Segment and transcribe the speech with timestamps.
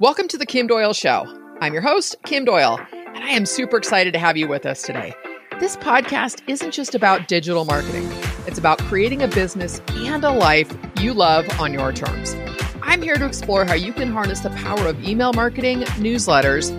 [0.00, 1.26] Welcome to the Kim Doyle Show.
[1.60, 4.82] I'm your host, Kim Doyle, and I am super excited to have you with us
[4.82, 5.12] today.
[5.58, 8.08] This podcast isn't just about digital marketing,
[8.46, 12.36] it's about creating a business and a life you love on your terms.
[12.80, 16.70] I'm here to explore how you can harness the power of email marketing, newsletters,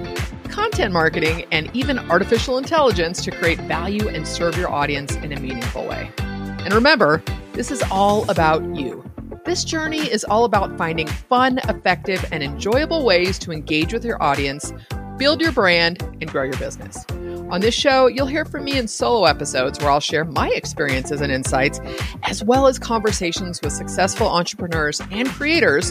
[0.49, 5.39] content marketing, and even artificial intelligence to create value and serve your audience in a
[5.41, 6.09] meaningful way.
[6.19, 9.03] And remember, this is all about you.
[9.49, 14.21] This journey is all about finding fun, effective, and enjoyable ways to engage with your
[14.21, 14.71] audience,
[15.17, 17.03] build your brand, and grow your business.
[17.49, 21.19] On this show, you'll hear from me in solo episodes where I'll share my experiences
[21.19, 21.81] and insights,
[22.21, 25.89] as well as conversations with successful entrepreneurs and creators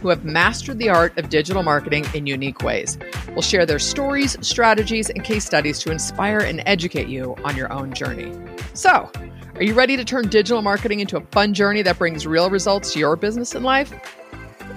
[0.00, 2.98] who have mastered the art of digital marketing in unique ways.
[3.28, 7.72] We'll share their stories, strategies, and case studies to inspire and educate you on your
[7.72, 8.32] own journey.
[8.74, 9.10] So,
[9.56, 12.92] are you ready to turn digital marketing into a fun journey that brings real results
[12.94, 13.92] to your business and life?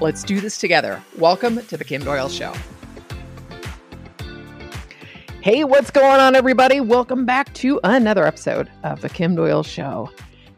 [0.02, 1.02] Let's do this together.
[1.18, 2.54] Welcome to the Kim Doyle Show.
[5.44, 6.80] Hey, what's going on, everybody?
[6.80, 10.10] Welcome back to another episode of the Kim Doyle Show.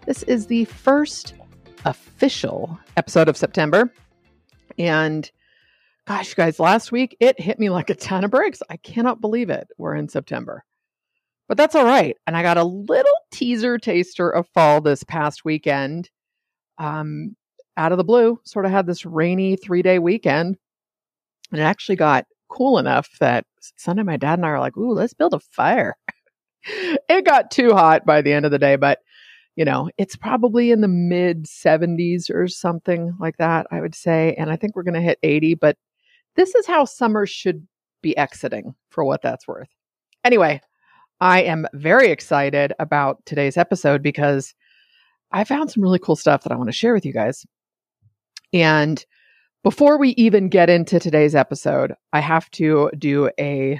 [0.05, 1.33] This is the first
[1.85, 3.91] official episode of September.
[4.77, 5.29] And
[6.07, 8.61] gosh, you guys, last week it hit me like a ton of bricks.
[8.69, 9.67] I cannot believe it.
[9.77, 10.63] We're in September.
[11.47, 12.17] But that's all right.
[12.25, 16.09] And I got a little teaser taster of fall this past weekend.
[16.77, 17.35] Um,
[17.77, 20.57] out of the blue, sort of had this rainy three day weekend.
[21.51, 23.45] And it actually got cool enough that
[23.75, 25.95] Sunday my dad and I are like, ooh, let's build a fire.
[26.65, 28.99] it got too hot by the end of the day, but
[29.55, 34.35] you know, it's probably in the mid 70s or something like that, I would say.
[34.37, 35.77] And I think we're going to hit 80, but
[36.35, 37.65] this is how summer should
[38.01, 39.69] be exiting for what that's worth.
[40.23, 40.61] Anyway,
[41.21, 44.53] I am very excited about today's episode because
[45.31, 47.45] I found some really cool stuff that I want to share with you guys.
[48.51, 49.03] And
[49.63, 53.79] before we even get into today's episode, I have to do a,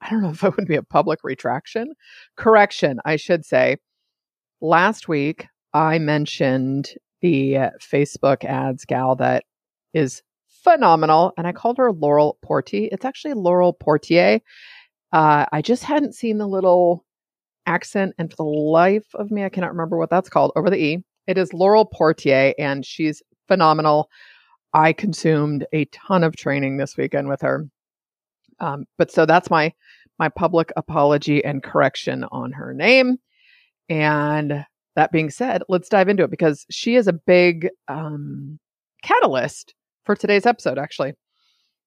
[0.00, 1.92] I don't know if it would be a public retraction,
[2.36, 3.76] correction, I should say.
[4.60, 6.90] Last week, I mentioned
[7.20, 9.44] the Facebook ads gal that
[9.92, 10.22] is
[10.64, 12.88] phenomenal, and I called her Laurel Portier.
[12.90, 14.40] It's actually Laurel Portié.
[15.12, 17.04] Uh, I just hadn't seen the little
[17.66, 20.82] accent, and for the life of me, I cannot remember what that's called over the
[20.82, 21.04] E.
[21.26, 24.08] It is Laurel Portié, and she's phenomenal.
[24.72, 27.66] I consumed a ton of training this weekend with her.
[28.60, 29.72] Um, but so that's my
[30.18, 33.18] my public apology and correction on her name.
[33.88, 34.64] And
[34.96, 38.58] that being said, let's dive into it because she is a big um,
[39.02, 39.74] catalyst
[40.04, 41.12] for today's episode, actually.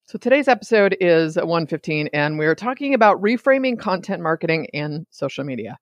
[0.06, 5.78] So today's episode is 115, and we're talking about reframing content marketing and social media.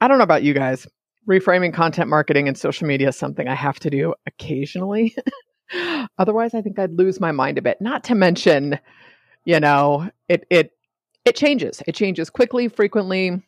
[0.00, 0.86] I don't know about you guys.
[1.28, 5.14] Reframing content marketing and social media is something I have to do occasionally.
[6.18, 7.78] Otherwise, I think I'd lose my mind a bit.
[7.80, 8.78] Not to mention,
[9.44, 10.70] you know, it it
[11.26, 11.82] it changes.
[11.86, 13.42] It changes quickly, frequently.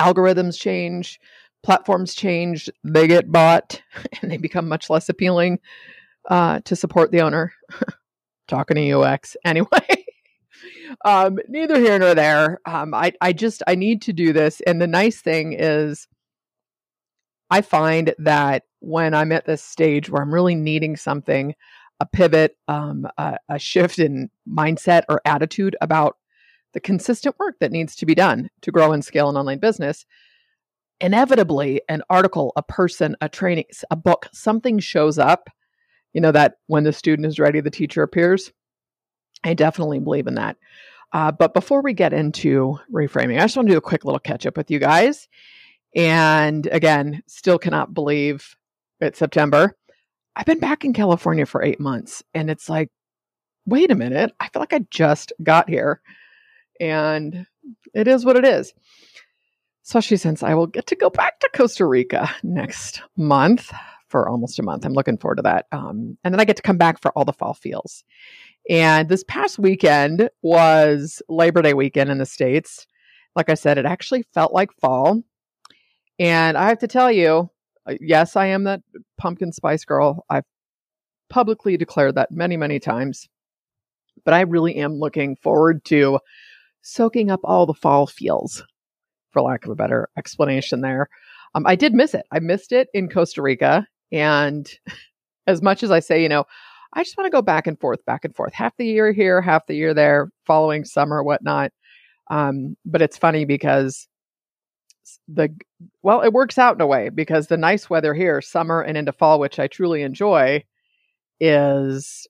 [0.00, 1.20] Algorithms change,
[1.62, 3.80] platforms change, they get bought,
[4.22, 5.58] and they become much less appealing
[6.28, 7.52] uh, to support the owner.
[8.48, 10.04] Talking to UX anyway.
[11.04, 12.60] um, neither here nor there.
[12.66, 16.06] Um, I I just I need to do this, and the nice thing is,
[17.50, 21.54] I find that when I'm at this stage where I'm really needing something,
[22.00, 26.18] a pivot, um, a, a shift in mindset or attitude about
[26.74, 30.04] the consistent work that needs to be done to grow and scale an online business.
[31.00, 35.48] Inevitably an article a person a training a book something shows up
[36.12, 38.52] you know that when the student is ready the teacher appears.
[39.42, 40.56] I definitely believe in that.
[41.12, 44.20] Uh, but before we get into reframing i just want to do a quick little
[44.20, 45.28] catch up with you guys.
[45.94, 48.56] And again still cannot believe
[49.00, 49.76] it's september.
[50.36, 52.90] I've been back in california for eight months and it's like
[53.66, 56.00] wait a minute i feel like i just got here
[56.80, 57.46] and
[57.94, 58.72] it is what it is
[59.84, 63.72] especially since i will get to go back to costa rica next month
[64.14, 64.86] for almost a month.
[64.86, 65.66] I'm looking forward to that.
[65.72, 68.04] Um, and then I get to come back for all the fall feels.
[68.70, 72.86] And this past weekend was Labor Day weekend in the States.
[73.34, 75.20] Like I said, it actually felt like fall.
[76.20, 77.50] And I have to tell you,
[77.86, 78.82] uh, yes, I am that
[79.18, 80.24] pumpkin spice girl.
[80.30, 80.44] I've
[81.28, 83.28] publicly declared that many, many times.
[84.24, 86.20] But I really am looking forward to
[86.84, 88.62] soaking up all the fall feels,
[89.32, 91.08] for lack of a better explanation there.
[91.54, 92.26] Um, I did miss it.
[92.30, 93.88] I missed it in Costa Rica.
[94.12, 94.70] And
[95.46, 96.44] as much as I say, you know,
[96.92, 99.40] I just want to go back and forth, back and forth, half the year here,
[99.40, 101.72] half the year there, following summer, whatnot.
[102.30, 104.06] Um, but it's funny because
[105.28, 105.54] the
[106.02, 109.12] well, it works out in a way because the nice weather here, summer and into
[109.12, 110.64] fall, which I truly enjoy,
[111.40, 112.26] is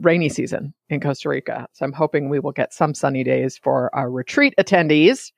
[0.00, 1.66] rainy season in Costa Rica.
[1.72, 5.32] So I'm hoping we will get some sunny days for our retreat attendees.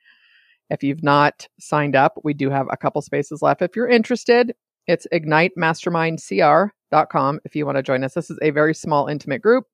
[0.71, 3.63] If you've not signed up, we do have a couple spaces left.
[3.63, 4.55] If you're interested,
[4.87, 8.15] it's ignitemastermindcr.com if you want to join us.
[8.15, 9.65] This is a very small, intimate group.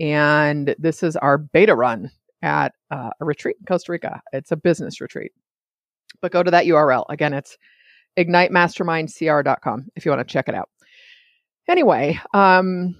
[0.00, 2.10] And this is our beta run
[2.42, 4.20] at uh, a retreat in Costa Rica.
[4.32, 5.32] It's a business retreat.
[6.20, 7.04] But go to that URL.
[7.08, 7.56] Again, it's
[8.18, 10.68] ignitemastermindcr.com if you want to check it out.
[11.68, 12.96] Anyway, um,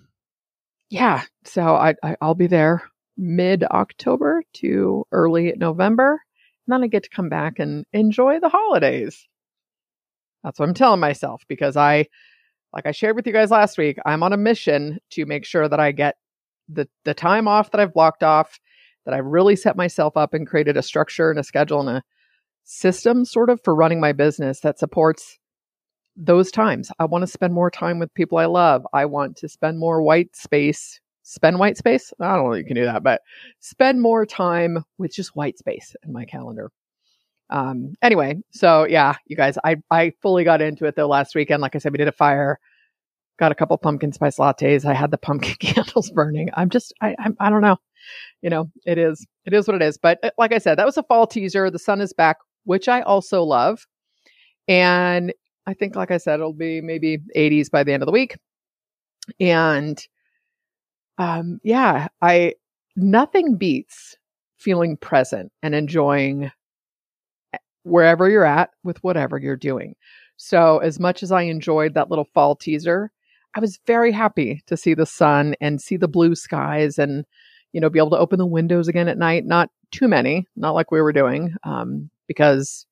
[0.93, 2.83] yeah, so I, I I'll be there
[3.17, 6.21] mid October to early November.
[6.67, 9.27] And then I get to come back and enjoy the holidays.
[10.45, 12.09] That's what I'm telling myself because I,
[12.75, 15.67] like I shared with you guys last week, I'm on a mission to make sure
[15.67, 16.17] that I get
[16.69, 18.61] the the time off that I've blocked off,
[19.07, 22.03] that I've really set myself up and created a structure and a schedule and a
[22.65, 25.39] system sort of for running my business that supports
[26.17, 26.91] those times.
[26.99, 28.87] I want to spend more time with people I love.
[28.93, 31.01] I want to spend more white space.
[31.23, 32.13] Spend white space?
[32.21, 33.23] I don't know you can do that, but
[33.61, 36.71] spend more time with just white space in my calendar.
[37.49, 41.63] Um, anyway, so yeah, you guys, I, I fully got into it though last weekend.
[41.63, 42.59] Like I said, we did a fire,
[43.39, 44.85] got a couple pumpkin spice lattes.
[44.85, 46.49] I had the pumpkin candles burning.
[46.55, 47.77] I'm just, I, I, I don't know.
[48.41, 49.99] You know, it is, it is what it is.
[49.99, 51.71] But uh, like I said, that was a fall teaser.
[51.71, 53.87] The sun is back, which I also love.
[54.67, 55.33] And
[55.67, 58.37] I think, like I said, it'll be maybe 80s by the end of the week.
[59.39, 60.05] And
[61.19, 62.55] um, yeah, I
[62.97, 64.17] nothing beats
[64.59, 66.51] feeling present and enjoying
[67.53, 69.95] eh, wherever you're at with whatever you're doing.
[70.37, 73.13] So, as much as I enjoyed that little fall teaser,
[73.55, 77.25] I was very happy to see the sun and see the blue skies and,
[77.73, 79.45] you know, be able to open the windows again at night.
[79.45, 82.87] Not too many, not like we were doing, um, because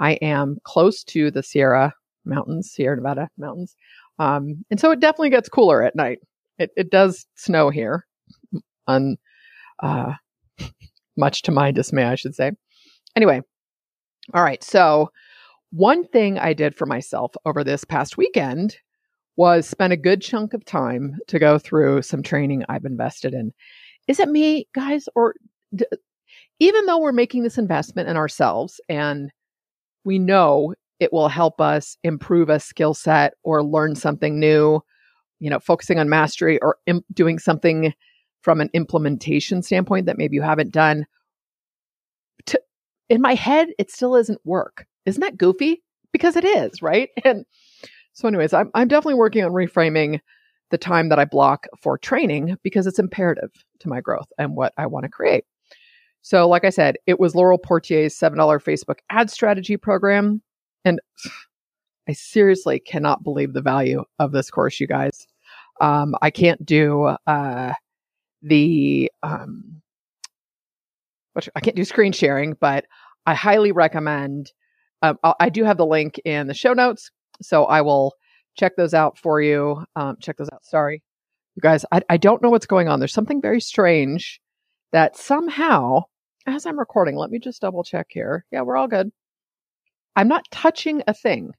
[0.00, 1.94] I am close to the Sierra
[2.28, 3.76] mountains, Sierra Nevada mountains.
[4.18, 6.18] Um, and so it definitely gets cooler at night.
[6.58, 8.06] It, it does snow here,
[8.86, 9.16] on,
[9.82, 10.14] uh,
[11.16, 12.52] much to my dismay, I should say.
[13.16, 13.42] Anyway,
[14.34, 14.62] all right.
[14.62, 15.10] So,
[15.70, 18.76] one thing I did for myself over this past weekend
[19.36, 23.52] was spend a good chunk of time to go through some training I've invested in.
[24.08, 25.34] Is it me, guys, or
[25.74, 25.84] d-
[26.58, 29.30] even though we're making this investment in ourselves and
[30.04, 34.80] we know it will help us improve a skill set or learn something new,
[35.40, 37.94] you know, focusing on mastery or Im- doing something
[38.42, 41.06] from an implementation standpoint that maybe you haven't done.
[42.46, 42.60] To,
[43.08, 44.86] in my head, it still isn't work.
[45.06, 45.82] Isn't that goofy?
[46.12, 47.10] Because it is, right?
[47.24, 47.44] And
[48.12, 50.18] so, anyways, I'm, I'm definitely working on reframing
[50.70, 54.72] the time that I block for training because it's imperative to my growth and what
[54.76, 55.44] I want to create.
[56.22, 60.42] So, like I said, it was Laurel Portié's $7 Facebook ad strategy program.
[60.88, 61.00] And
[62.08, 65.26] I seriously cannot believe the value of this course, you guys.
[65.82, 67.74] Um, I can't do uh,
[68.40, 69.82] the um,
[71.54, 72.86] I can't do screen sharing, but
[73.26, 74.52] I highly recommend.
[75.02, 77.10] Um, I do have the link in the show notes,
[77.42, 78.14] so I will
[78.56, 79.84] check those out for you.
[79.94, 80.64] Um, check those out.
[80.64, 81.02] Sorry,
[81.54, 81.84] you guys.
[81.92, 82.98] I, I don't know what's going on.
[82.98, 84.40] There's something very strange
[84.92, 86.04] that somehow,
[86.46, 88.46] as I'm recording, let me just double check here.
[88.50, 89.12] Yeah, we're all good.
[90.18, 91.52] I'm not touching a thing,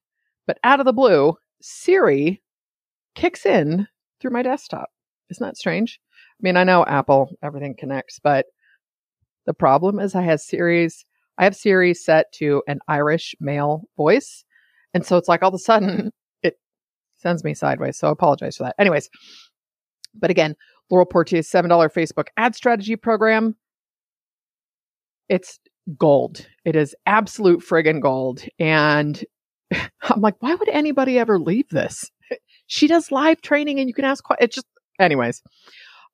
[0.46, 2.42] but out of the blue, Siri
[3.16, 3.88] kicks in
[4.20, 4.90] through my desktop.
[5.30, 5.98] Isn't that strange?
[6.14, 8.48] I mean, I know Apple, everything connects, but
[9.46, 11.06] the problem is I have Siri's,
[11.38, 14.44] I have Siri set to an Irish male voice.
[14.94, 16.12] And so it's like all of a sudden
[16.44, 16.60] it
[17.16, 17.98] sends me sideways.
[17.98, 18.76] So I apologize for that.
[18.78, 19.10] Anyways,
[20.14, 20.54] but again,
[20.92, 23.56] Laurel Portié's $7 Facebook ad strategy program.
[25.30, 25.62] It's
[25.98, 26.48] gold.
[26.66, 28.44] It is absolute friggin' gold.
[28.60, 29.24] And
[29.72, 32.10] I'm like, why would anybody ever leave this?
[32.72, 34.68] She does live training and you can ask, it's just,
[35.00, 35.42] anyways.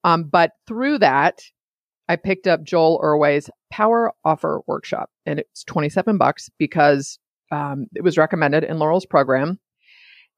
[0.05, 1.41] Um, but through that,
[2.07, 7.19] I picked up Joel Erway's Power Offer Workshop and it's 27 bucks because
[7.51, 9.59] um, it was recommended in Laurel's program.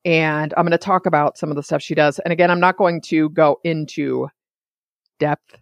[0.05, 2.17] And I'm going to talk about some of the stuff she does.
[2.17, 4.27] And again, I'm not going to go into
[5.19, 5.59] depth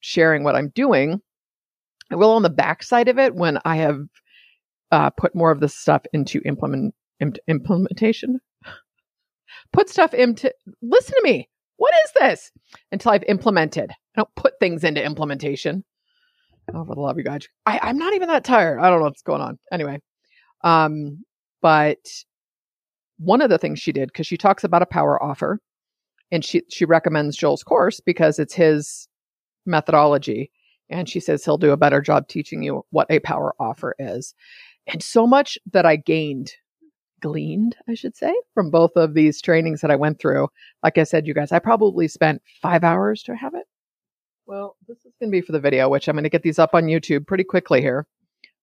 [0.00, 1.20] sharing what I'm doing
[2.10, 4.00] I will on the backside of it when I have
[4.90, 6.94] uh, put more of this stuff into implement
[7.46, 8.40] implementation.
[9.72, 10.52] Put stuff into.
[10.82, 11.48] Listen to me.
[11.76, 12.50] What is this?
[12.92, 13.90] Until I've implemented.
[13.90, 15.84] I don't put things into implementation.
[16.74, 17.48] Oh, for the love of guys.
[17.66, 18.78] I, I'm not even that tired.
[18.80, 19.58] I don't know what's going on.
[19.72, 20.00] Anyway,
[20.64, 21.22] um,
[21.62, 21.98] but
[23.18, 25.60] one of the things she did because she talks about a power offer,
[26.30, 29.08] and she she recommends Joel's course because it's his
[29.66, 30.50] methodology
[30.90, 34.34] and she says he'll do a better job teaching you what a power offer is.
[34.86, 36.52] And so much that I gained
[37.20, 40.48] gleaned, I should say, from both of these trainings that I went through.
[40.82, 43.66] Like I said, you guys, I probably spent five hours to have it.
[44.46, 46.58] Well, this is going to be for the video, which I'm going to get these
[46.58, 48.06] up on YouTube pretty quickly here.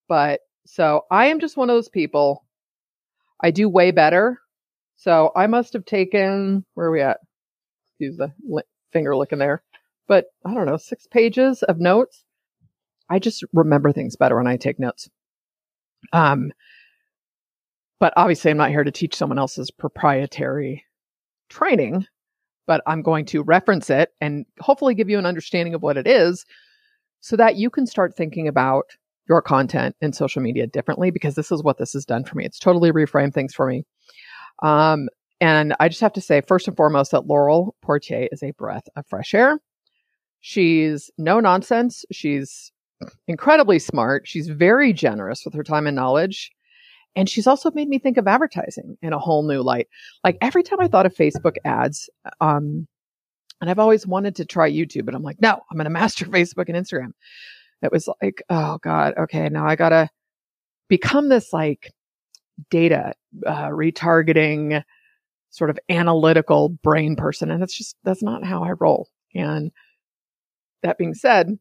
[0.07, 2.43] But so I am just one of those people.
[3.43, 4.39] I do way better.
[4.95, 7.17] So I must have taken, where are we at?
[7.99, 8.31] Use the
[8.91, 9.61] finger licking there.
[10.07, 12.23] But I don't know, six pages of notes.
[13.09, 15.09] I just remember things better when I take notes.
[16.13, 16.51] Um,
[17.99, 20.83] but obviously, I'm not here to teach someone else's proprietary
[21.49, 22.05] training,
[22.67, 26.07] but I'm going to reference it and hopefully give you an understanding of what it
[26.07, 26.45] is
[27.21, 28.85] so that you can start thinking about
[29.27, 32.45] your content in social media differently because this is what this has done for me.
[32.45, 33.85] It's totally reframed things for me.
[34.61, 35.09] Um,
[35.41, 38.87] and I just have to say, first and foremost, that Laurel Portié is a breath
[38.95, 39.59] of fresh air.
[40.47, 42.05] She's no nonsense.
[42.11, 42.71] She's
[43.27, 44.27] incredibly smart.
[44.27, 46.51] She's very generous with her time and knowledge.
[47.15, 49.87] And she's also made me think of advertising in a whole new light.
[50.23, 52.11] Like every time I thought of Facebook ads,
[52.41, 52.87] um,
[53.59, 56.25] and I've always wanted to try YouTube, but I'm like, no, I'm going to master
[56.27, 57.13] Facebook and Instagram.
[57.81, 60.11] It was like, oh God, okay, now I got to
[60.89, 61.91] become this like
[62.69, 63.15] data
[63.47, 64.83] uh, retargeting
[65.49, 67.49] sort of analytical brain person.
[67.49, 69.09] And that's just, that's not how I roll.
[69.33, 69.71] And
[70.85, 71.57] that being said,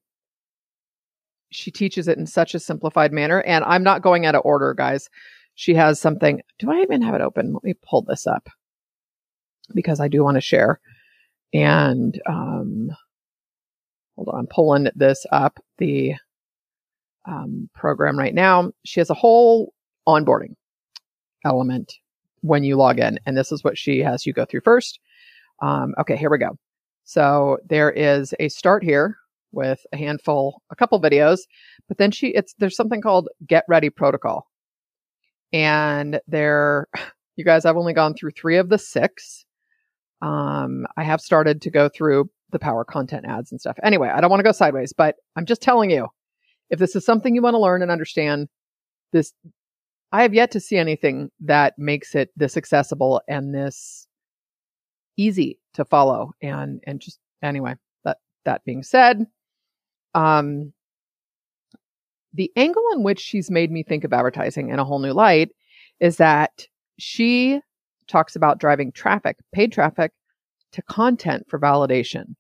[1.51, 3.41] she teaches it in such a simplified manner.
[3.43, 5.09] And I'm not going out of order, guys.
[5.55, 6.41] She has something.
[6.59, 7.53] Do I even have it open?
[7.53, 8.49] Let me pull this up
[9.75, 10.81] because I do want to share.
[11.53, 12.91] And um,
[14.17, 16.15] hold on, I'm pulling this up, the
[17.27, 18.73] um, program right now.
[18.85, 19.73] She has a whole
[20.09, 20.57] onboarding
[21.45, 21.93] element
[22.41, 23.19] when you log in.
[23.27, 24.99] And this is what she has you go through first.
[25.63, 26.59] Um, okay, here we go.
[27.05, 29.17] So there is a start here
[29.53, 31.41] with a handful, a couple videos,
[31.89, 34.49] but then she, it's, there's something called get ready protocol.
[35.53, 36.89] And there,
[37.37, 39.45] you guys, I've only gone through three of the six.
[40.23, 43.77] Um, I have started to go through the power content ads and stuff.
[43.83, 46.09] Anyway, I don't want to go sideways, but I'm just telling you,
[46.71, 48.49] if this is something you want to learn and understand,
[49.13, 49.33] this,
[50.13, 54.07] I have yet to see anything that makes it this accessible and this
[55.17, 56.33] easy to follow.
[56.43, 59.27] And, and just anyway, that, that being said,
[60.15, 60.73] um,
[62.33, 65.51] the angle in which she's made me think of advertising in a whole new light
[66.01, 66.67] is that
[66.99, 67.61] she
[68.09, 70.13] talks about driving traffic, paid traffic,
[70.73, 72.35] to content for validation.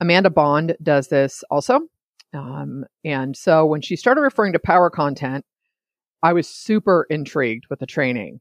[0.00, 1.80] Amanda Bond does this also.
[2.34, 5.44] Um, and so when she started referring to power content,
[6.22, 8.40] I was super intrigued with the training.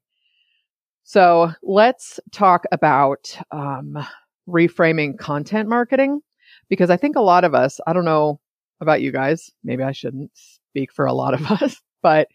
[1.07, 3.95] So let's talk about um,
[4.50, 6.21] reframing content marketing
[6.67, 8.39] because I think a lot of us, I don't know
[8.81, 12.27] about you guys, maybe I shouldn't speak for a lot of us, but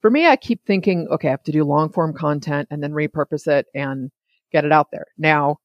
[0.00, 2.90] for me, I keep thinking, okay, I have to do long form content and then
[2.90, 4.10] repurpose it and
[4.50, 5.06] get it out there.
[5.16, 5.58] Now,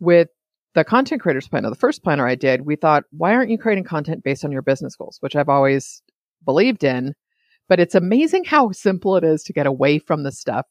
[0.00, 0.28] with
[0.74, 3.84] the content creators planner, the first planner I did, we thought, why aren't you creating
[3.84, 6.02] content based on your business goals, which I've always
[6.46, 7.12] believed in?
[7.68, 10.64] But it's amazing how simple it is to get away from the stuff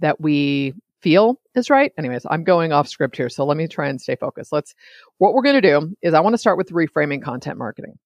[0.00, 1.92] that we feel is right.
[1.98, 4.52] Anyways, I'm going off script here, so let me try and stay focused.
[4.52, 4.74] Let's
[5.18, 7.98] what we're going to do is I want to start with reframing content marketing.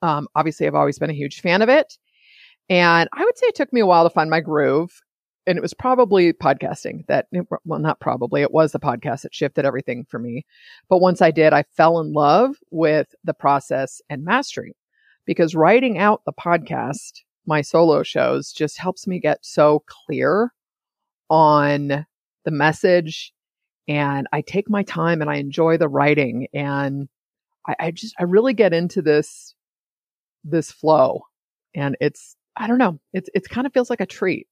[0.00, 1.96] Um, obviously, I've always been a huge fan of it,
[2.68, 5.00] and I would say it took me a while to find my groove.
[5.44, 7.26] And it was probably podcasting that,
[7.64, 10.46] well, not probably, it was the podcast that shifted everything for me.
[10.88, 14.76] But once I did, I fell in love with the process and mastery
[15.26, 20.52] because writing out the podcast, my solo shows, just helps me get so clear
[21.32, 22.04] on
[22.44, 23.32] the message
[23.88, 27.08] and I take my time and I enjoy the writing and
[27.66, 29.54] I, I just I really get into this
[30.44, 31.22] this flow
[31.74, 34.46] and it's I don't know it's it kind of feels like a treat.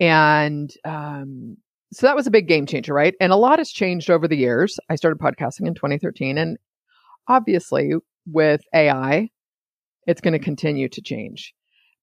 [0.00, 1.56] And um
[1.92, 3.14] so that was a big game changer right?
[3.20, 4.80] And a lot has changed over the years.
[4.90, 6.58] I started podcasting in 2013 and
[7.28, 7.92] obviously
[8.26, 9.28] with AI
[10.08, 11.54] it's going to continue to change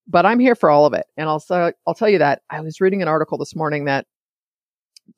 [0.09, 1.05] but I'm here for all of it.
[1.15, 1.43] And I'll,
[1.87, 4.07] I'll tell you that I was reading an article this morning that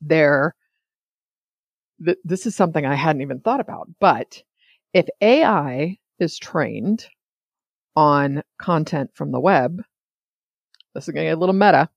[0.00, 0.54] there,
[2.04, 4.42] th- this is something I hadn't even thought about, but
[4.92, 7.06] if AI is trained
[7.96, 9.82] on content from the web,
[10.94, 11.88] this is going to get a little meta,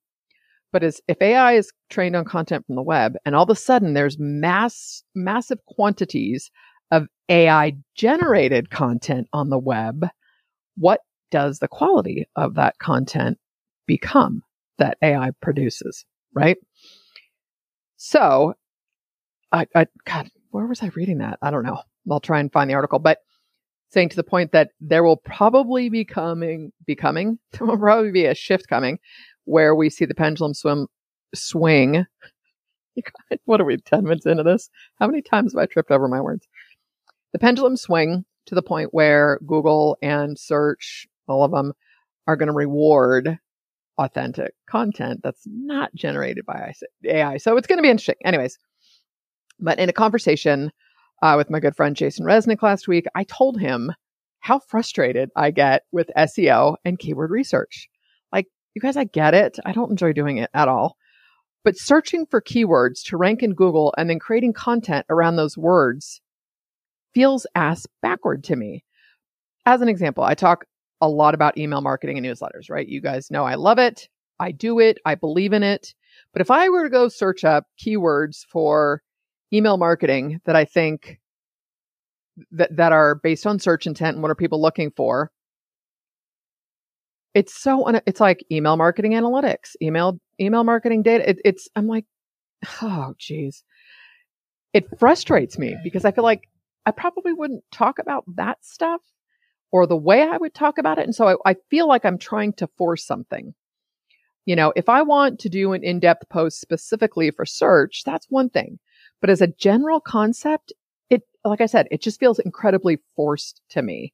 [0.72, 3.56] but as if AI is trained on content from the web and all of a
[3.56, 6.50] sudden there's mass, massive quantities
[6.92, 10.08] of AI generated content on the web,
[10.78, 13.38] what does the quality of that content
[13.88, 14.44] become
[14.78, 16.58] that AI produces, right?
[17.98, 18.56] So,
[19.52, 21.40] I, I, God, where was I reading that?
[21.42, 21.82] I don't know.
[22.10, 23.20] I'll try and find the article, but
[23.90, 28.26] saying to the point that there will probably be coming, becoming, there will probably be
[28.26, 29.00] a shift coming
[29.46, 30.88] where we see the pendulum swim
[31.34, 32.06] swing.
[33.46, 34.70] what are we 10 minutes into this?
[35.00, 36.48] How many times have I tripped over my words?
[37.34, 41.74] The pendulum swing to the point where Google and search, all of them,
[42.28, 43.38] are going to reward
[43.98, 46.74] authentic content that's not generated by
[47.06, 47.38] AI.
[47.38, 48.16] So it's going to be interesting.
[48.26, 48.58] Anyways,
[49.60, 50.72] but in a conversation
[51.22, 53.92] uh, with my good friend Jason Resnick last week, I told him
[54.40, 57.88] how frustrated I get with SEO and keyword research.
[58.32, 59.58] Like, you guys, I get it.
[59.66, 60.98] I don't enjoy doing it at all.
[61.64, 66.22] But searching for keywords to rank in Google and then creating content around those words
[67.14, 68.84] feels ass backward to me.
[69.66, 70.66] As an example, I talk
[71.02, 72.88] a lot about email marketing and newsletters, right?
[72.88, 74.10] You guys know I love it.
[74.40, 74.98] I do it.
[75.06, 75.94] I believe in it.
[76.34, 79.02] But if I were to go search up keywords for
[79.54, 81.20] email marketing that I think
[82.52, 85.32] that that are based on search intent and what are people looking for,
[87.34, 91.30] it's so it's like email marketing analytics, email email marketing data.
[91.30, 92.06] It, it's I'm like,
[92.82, 93.64] oh geez,
[94.74, 96.50] it frustrates me because I feel like
[96.86, 99.02] I probably wouldn't talk about that stuff
[99.72, 102.18] or the way I would talk about it, and so I, I feel like I'm
[102.18, 103.54] trying to force something.
[104.46, 108.28] You know, if I want to do an in depth post specifically for search, that's
[108.30, 108.80] one thing.
[109.22, 110.72] But as a general concept,
[111.10, 114.14] it, like I said, it just feels incredibly forced to me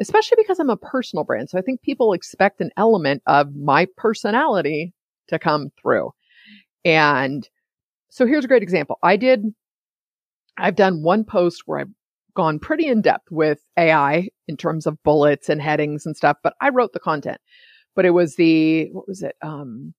[0.00, 1.50] especially because I'm a personal brand.
[1.50, 4.92] So I think people expect an element of my personality
[5.28, 6.12] to come through.
[6.84, 7.48] And
[8.10, 8.98] so here's a great example.
[9.02, 9.44] I did,
[10.56, 11.90] I've done one post where I've
[12.38, 16.54] gone pretty in depth with AI in terms of bullets and headings and stuff, but
[16.60, 17.40] I wrote the content.
[17.96, 19.34] But it was the, what was it?
[19.42, 19.92] Um,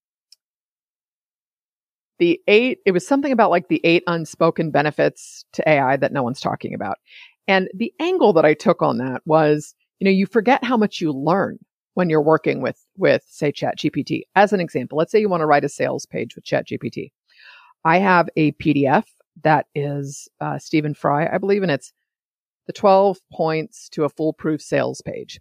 [2.17, 6.24] the eight, it was something about like the eight unspoken benefits to AI that no
[6.24, 6.98] one's talking about.
[7.46, 11.01] And the angle that I took on that was you know, you forget how much
[11.01, 11.60] you learn
[11.96, 14.22] when you're working with, with say ChatGPT.
[14.36, 17.12] As an example, let's say you want to write a sales page with ChatGPT.
[17.84, 19.03] I have a PDF
[19.43, 21.91] that is uh, Stephen Fry, I believe, and it's
[22.69, 25.39] the 12 points to a foolproof sales page.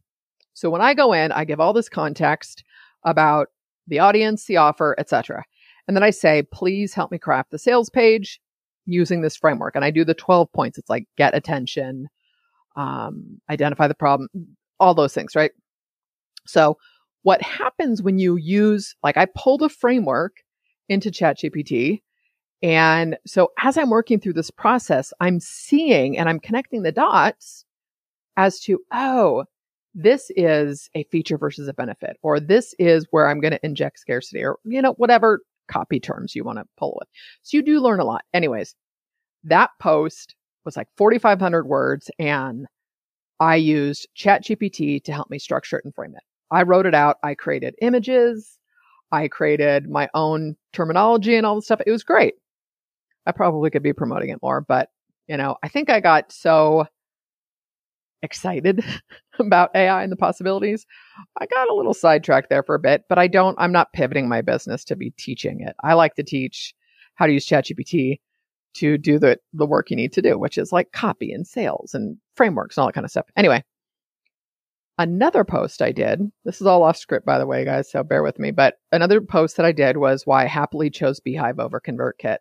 [0.54, 2.64] So when I go in, I give all this context
[3.04, 3.48] about
[3.86, 5.44] the audience, the offer, etc.
[5.86, 8.40] And then I say, please help me craft the sales page
[8.86, 9.76] using this framework.
[9.76, 10.78] And I do the 12 points.
[10.78, 12.08] It's like get attention,
[12.76, 14.30] um, identify the problem,
[14.80, 15.50] all those things, right?
[16.46, 16.78] So,
[17.24, 20.32] what happens when you use, like, I pulled a framework
[20.88, 22.00] into ChatGPT.
[22.62, 27.64] And so, as I'm working through this process, I'm seeing and I'm connecting the dots
[28.36, 29.44] as to, oh,
[29.94, 34.00] this is a feature versus a benefit, or this is where I'm going to inject
[34.00, 37.08] scarcity, or, you know, whatever copy terms you want to pull with.
[37.42, 38.24] So, you do learn a lot.
[38.34, 38.74] Anyways,
[39.44, 42.66] that post was like 4,500 words and
[43.40, 46.22] I used ChatGPT to help me structure it and frame it.
[46.50, 47.18] I wrote it out.
[47.22, 48.58] I created images.
[49.12, 51.80] I created my own terminology and all the stuff.
[51.86, 52.34] It was great.
[53.26, 54.88] I probably could be promoting it more, but
[55.26, 56.86] you know, I think I got so
[58.22, 58.84] excited
[59.38, 60.86] about AI and the possibilities.
[61.40, 64.28] I got a little sidetracked there for a bit, but I don't, I'm not pivoting
[64.28, 65.76] my business to be teaching it.
[65.84, 66.74] I like to teach
[67.14, 68.20] how to use ChatGPT
[68.74, 71.94] to do the, the work you need to do, which is like copy and sales
[71.94, 73.26] and frameworks and all that kind of stuff.
[73.36, 73.64] Anyway,
[74.98, 78.22] another post I did, this is all off script, by the way, guys, so bear
[78.22, 78.50] with me.
[78.50, 82.38] But another post that I did was why I happily chose beehiiv over ConvertKit.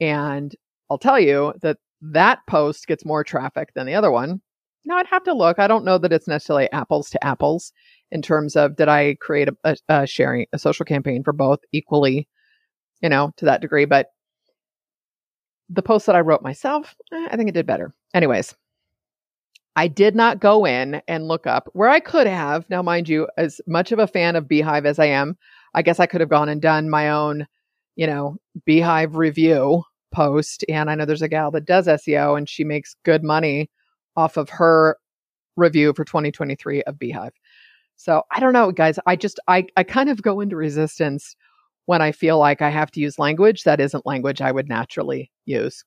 [0.00, 0.54] And
[0.90, 4.40] I'll tell you that that post gets more traffic than the other one.
[4.84, 5.58] Now I'd have to look.
[5.58, 7.72] I don't know that it's necessarily apples to apples
[8.10, 11.60] in terms of did I create a, a, a sharing, a social campaign for both
[11.72, 12.28] equally,
[13.02, 13.84] you know, to that degree.
[13.84, 14.08] But
[15.68, 17.92] the post that I wrote myself, eh, I think it did better.
[18.14, 18.54] Anyways,
[19.74, 22.68] I did not go in and look up where I could have.
[22.70, 25.36] Now, mind you, as much of a fan of beehiiv as I am,
[25.74, 27.46] I guess I could have gone and done my own,
[27.96, 28.36] you know,
[28.68, 29.82] beehiiv review
[30.12, 30.64] post.
[30.68, 33.70] And I know there's a gal that does SEO and she makes good money
[34.16, 34.96] off of her
[35.56, 37.30] review for 2023 of beehiiv.
[37.96, 38.98] So I don't know, guys.
[39.06, 41.34] I just, I, I kind of go into resistance
[41.86, 45.30] when I feel like I have to use language that isn't language I would naturally
[45.46, 45.82] use.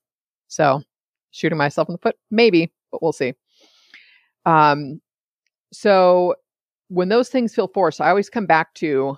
[0.48, 0.82] So
[1.30, 3.34] shooting myself in the foot, maybe, but we'll see.
[4.44, 5.00] Um,
[5.72, 6.34] so
[6.88, 9.16] when those things feel forced, I always come back to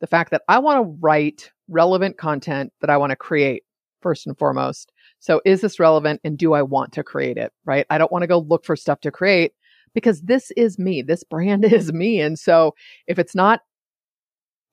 [0.00, 3.64] the fact that I want to write relevant content that I want to create
[4.00, 4.92] first and foremost.
[5.20, 7.52] So is this relevant and do I want to create it?
[7.64, 7.86] Right.
[7.88, 9.52] I don't want to go look for stuff to create
[9.94, 11.02] because this is me.
[11.02, 12.20] This brand is me.
[12.20, 12.74] And so
[13.06, 13.60] if it's not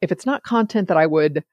[0.01, 1.43] if it's not content that I would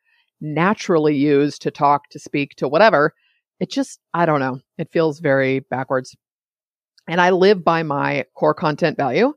[0.40, 3.12] naturally use to talk, to speak, to whatever,
[3.58, 6.16] it just, I don't know, it feels very backwards.
[7.08, 9.32] And I live by my core content value.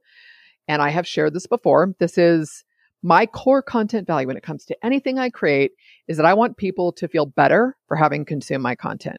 [0.67, 1.95] And I have shared this before.
[1.99, 2.63] This is
[3.01, 5.71] my core content value when it comes to anything I create
[6.07, 9.17] is that I want people to feel better for having consumed my content.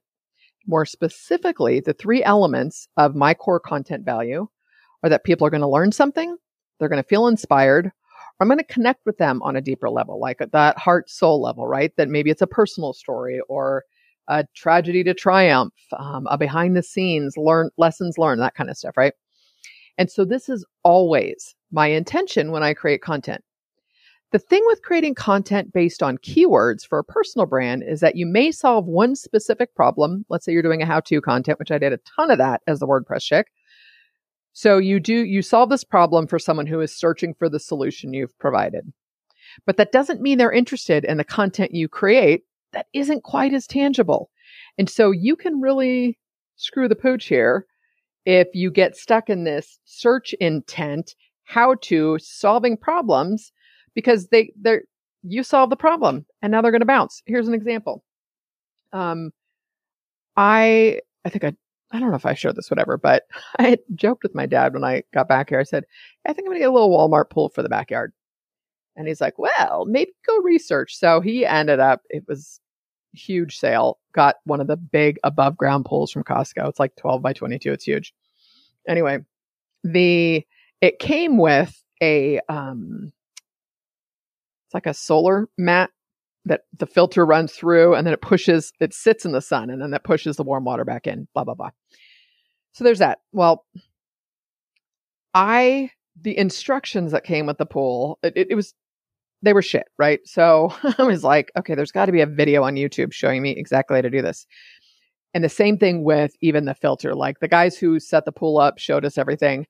[0.66, 4.46] More specifically, the three elements of my core content value
[5.02, 6.36] are that people are going to learn something,
[6.78, 7.90] they're going to feel inspired,
[8.40, 11.42] I'm going to connect with them on a deeper level, like at that heart soul
[11.42, 11.92] level, right?
[11.96, 13.84] That maybe it's a personal story or
[14.28, 18.78] a tragedy to triumph, um, a behind the scenes, learn lessons learned, that kind of
[18.78, 19.12] stuff, right?
[19.98, 23.42] And so this is always my intention when I create content.
[24.32, 28.26] The thing with creating content based on keywords for a personal brand is that you
[28.26, 30.24] may solve one specific problem.
[30.28, 32.62] Let's say you're doing a how to content, which I did a ton of that
[32.68, 33.48] as the WordPress chick.
[34.52, 38.12] So you do, you solve this problem for someone who is searching for the solution
[38.14, 38.92] you've provided.
[39.66, 43.66] But that doesn't mean they're interested in the content you create that isn't quite as
[43.66, 44.30] tangible.
[44.78, 46.18] And so you can really
[46.54, 47.66] screw the pooch here
[48.26, 53.50] if you get stuck in this search intent, how to solving problems
[53.94, 54.82] because they they're
[55.22, 57.22] you solve the problem and now they're going to bounce.
[57.26, 58.02] Here's an example.
[58.92, 59.32] Um,
[60.36, 61.54] I I think I
[61.92, 63.24] I don't know if I showed this whatever, but
[63.58, 65.60] I joked with my dad when I got back here.
[65.60, 65.84] I said,
[66.26, 68.12] I think I'm going to get a little Walmart pool for the backyard.
[68.96, 70.96] And he's like, well, maybe go research.
[70.96, 72.60] So he ended up, it was
[73.14, 76.68] huge sale, got one of the big above ground pools from Costco.
[76.68, 77.72] It's like 12 by 22.
[77.72, 78.12] It's huge.
[78.88, 79.18] Anyway,
[79.84, 80.44] the,
[80.80, 83.12] it came with a, um,
[84.70, 85.90] it's like a solar mat
[86.44, 89.82] that the filter runs through and then it pushes, it sits in the sun and
[89.82, 91.70] then that pushes the warm water back in, blah, blah, blah.
[92.70, 93.18] So there's that.
[93.32, 93.66] Well,
[95.34, 98.74] I, the instructions that came with the pool, it, it, it was,
[99.42, 100.20] they were shit, right?
[100.24, 103.50] So I was like, okay, there's got to be a video on YouTube showing me
[103.50, 104.46] exactly how to do this.
[105.34, 107.16] And the same thing with even the filter.
[107.16, 109.66] Like the guys who set the pool up showed us everything,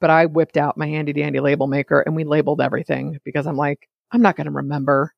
[0.00, 3.56] but I whipped out my handy dandy label maker and we labeled everything because I'm
[3.56, 5.12] like, I'm not going to remember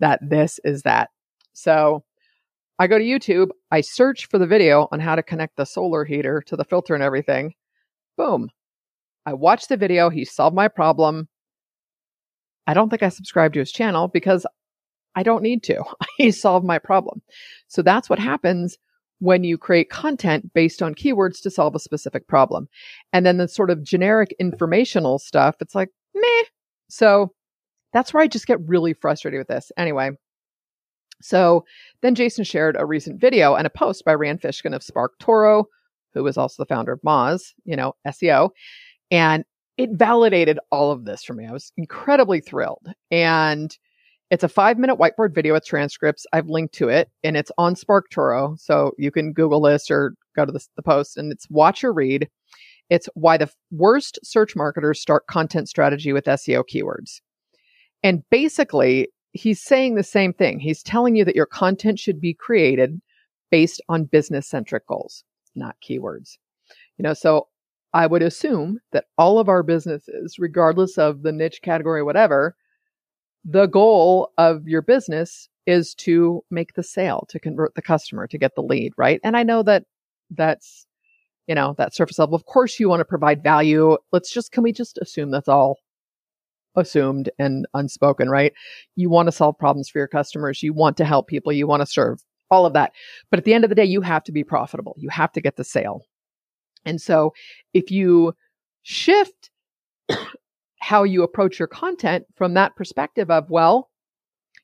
[0.00, 1.10] that this is that.
[1.52, 2.02] So
[2.78, 6.04] I go to YouTube, I search for the video on how to connect the solar
[6.04, 7.52] heater to the filter and everything.
[8.16, 8.48] Boom.
[9.26, 10.08] I watch the video.
[10.08, 11.28] He solved my problem.
[12.66, 14.46] I don't think I subscribe to his channel because
[15.14, 15.84] I don't need to.
[16.16, 17.20] he solved my problem.
[17.66, 18.78] So that's what happens
[19.18, 22.68] when you create content based on keywords to solve a specific problem.
[23.12, 26.44] And then the sort of generic informational stuff, it's like, meh.
[26.88, 27.34] So
[27.92, 29.72] that's where I just get really frustrated with this.
[29.76, 30.10] Anyway,
[31.20, 31.64] so
[32.02, 35.14] then Jason shared a recent video and a post by Rand Fishkin of Spark
[36.14, 38.50] who is also the founder of Moz, you know, SEO.
[39.10, 39.44] And
[39.76, 41.46] it validated all of this for me.
[41.46, 42.92] I was incredibly thrilled.
[43.10, 43.76] And
[44.30, 46.26] it's a five minute whiteboard video with transcripts.
[46.32, 48.58] I've linked to it and it's on SparkToro.
[48.58, 51.92] So you can Google this or go to the, the post and it's watch or
[51.92, 52.28] read.
[52.90, 57.20] It's why the worst search marketers start content strategy with SEO keywords.
[58.02, 60.60] And basically, he's saying the same thing.
[60.60, 63.00] He's telling you that your content should be created
[63.50, 66.38] based on business centric goals, not keywords.
[66.96, 67.48] You know, so
[67.94, 72.56] I would assume that all of our businesses, regardless of the niche category, whatever,
[73.44, 78.38] the goal of your business is to make the sale, to convert the customer, to
[78.38, 79.20] get the lead, right?
[79.24, 79.84] And I know that
[80.30, 80.86] that's,
[81.46, 82.34] you know, that surface level.
[82.34, 83.96] Of course, you want to provide value.
[84.12, 85.78] Let's just, can we just assume that's all
[86.78, 88.52] assumed and unspoken, right?
[88.96, 90.62] You want to solve problems for your customers.
[90.62, 91.52] You want to help people.
[91.52, 92.92] You want to serve all of that.
[93.30, 94.94] But at the end of the day, you have to be profitable.
[94.98, 96.02] You have to get the sale.
[96.84, 97.34] And so
[97.74, 98.34] if you
[98.82, 99.50] shift
[100.80, 103.90] how you approach your content from that perspective of, well,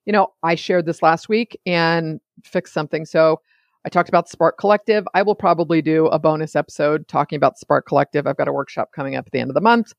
[0.07, 3.05] you know, I shared this last week and fixed something.
[3.05, 3.41] So
[3.85, 5.07] I talked about Spark Collective.
[5.13, 8.27] I will probably do a bonus episode talking about Spark Collective.
[8.27, 9.93] I've got a workshop coming up at the end of the month.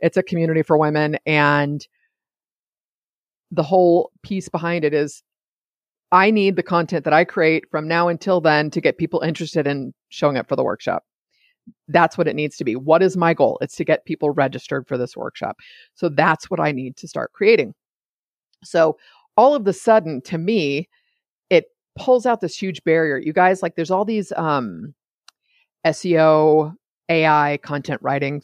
[0.00, 1.18] It's a community for women.
[1.26, 1.86] And
[3.50, 5.22] the whole piece behind it is
[6.12, 9.66] I need the content that I create from now until then to get people interested
[9.66, 11.04] in showing up for the workshop.
[11.88, 12.76] That's what it needs to be.
[12.76, 13.58] What is my goal?
[13.60, 15.58] It's to get people registered for this workshop.
[15.94, 17.74] So that's what I need to start creating.
[18.62, 18.96] So
[19.36, 20.88] all of the sudden, to me,
[21.50, 21.66] it
[21.98, 23.18] pulls out this huge barrier.
[23.18, 24.94] You guys, like, there's all these um,
[25.84, 26.74] SEO,
[27.08, 28.42] AI content writing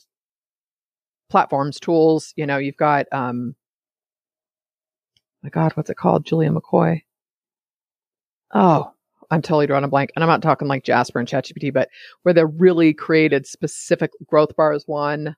[1.32, 2.32] platforms, tools.
[2.36, 3.56] You know, you've got, um,
[5.42, 6.24] my God, what's it called?
[6.24, 7.02] Julia McCoy.
[8.54, 8.92] Oh,
[9.30, 10.10] I'm totally drawing a blank.
[10.14, 11.88] And I'm not talking like Jasper and ChatGPT, but
[12.22, 15.34] where they're really created specific growth bars one.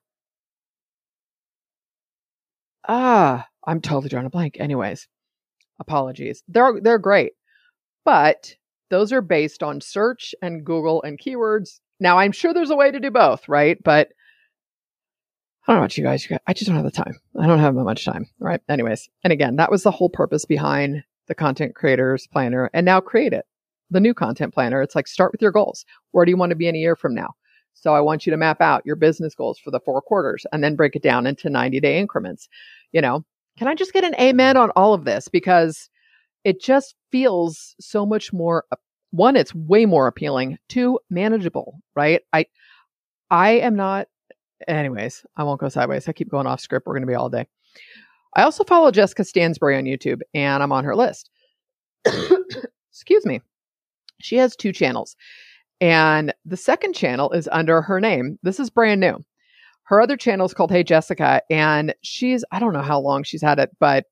[2.87, 4.57] Ah, I'm totally drawing a blank.
[4.59, 5.07] Anyways,
[5.79, 6.43] apologies.
[6.49, 7.31] They're they're great.
[8.03, 8.53] But
[8.89, 11.79] those are based on search and Google and keywords.
[12.01, 13.81] Now I'm sure there's a way to do both, right?
[13.81, 14.09] But
[15.67, 16.27] I don't know about you guys.
[16.45, 17.19] I just don't have the time.
[17.39, 18.27] I don't have that much time.
[18.39, 18.61] Right.
[18.69, 19.09] Anyways.
[19.23, 23.33] And again, that was the whole purpose behind the content creators planner and now create
[23.33, 23.45] it.
[23.89, 24.81] The new content planner.
[24.81, 25.85] It's like start with your goals.
[26.11, 27.33] Where do you want to be in a year from now?
[27.73, 30.63] So I want you to map out your business goals for the four quarters and
[30.63, 32.47] then break it down into 90 day increments.
[32.91, 33.25] You know,
[33.57, 35.27] can I just get an amen on all of this?
[35.27, 35.89] Because
[36.43, 38.65] it just feels so much more
[39.11, 40.57] one, it's way more appealing.
[40.67, 42.21] Two, manageable, right?
[42.33, 42.45] I
[43.29, 44.07] I am not
[44.67, 46.07] anyways, I won't go sideways.
[46.07, 46.87] I keep going off script.
[46.87, 47.47] We're going to be all day.
[48.35, 51.29] I also follow Jessica Stansbury on YouTube and I'm on her list.
[52.91, 53.41] Excuse me.
[54.21, 55.15] She has two channels.
[55.81, 58.39] And the second channel is under her name.
[58.43, 59.23] This is brand new.
[59.83, 63.41] Her other channel is called Hey Jessica and she's I don't know how long she's
[63.41, 64.05] had it, but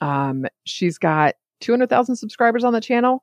[0.00, 3.22] um she's got 200,000 subscribers on the channel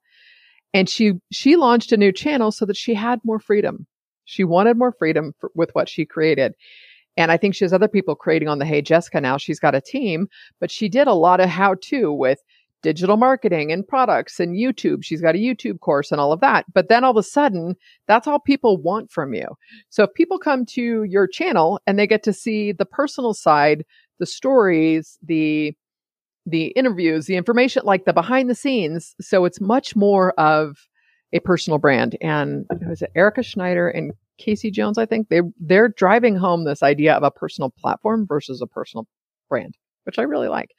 [0.74, 3.86] and she she launched a new channel so that she had more freedom
[4.30, 6.54] she wanted more freedom for, with what she created.
[7.18, 9.38] And I think she has other people creating on the Hey Jessica now.
[9.38, 12.42] She's got a team, but she did a lot of how to with
[12.82, 15.04] digital marketing and products and YouTube.
[15.04, 16.66] She's got a YouTube course and all of that.
[16.74, 17.76] But then all of a sudden,
[18.08, 19.48] that's all people want from you.
[19.90, 23.84] So if people come to your channel and they get to see the personal side,
[24.20, 25.76] the stories, the
[26.46, 29.14] the interviews, the information, like the behind the scenes.
[29.20, 30.78] So it's much more of
[31.34, 32.18] a personal brand.
[32.22, 34.98] And it was it Erica Schneider and Casey Jones?
[34.98, 39.08] I think they they're driving home this idea of a personal platform versus a personal
[39.50, 40.72] brand, which I really like.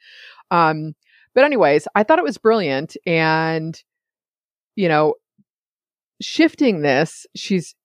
[0.49, 0.93] Um,
[1.33, 3.81] but anyways, I thought it was brilliant, and
[4.75, 5.15] you know,
[6.21, 7.75] shifting this, she's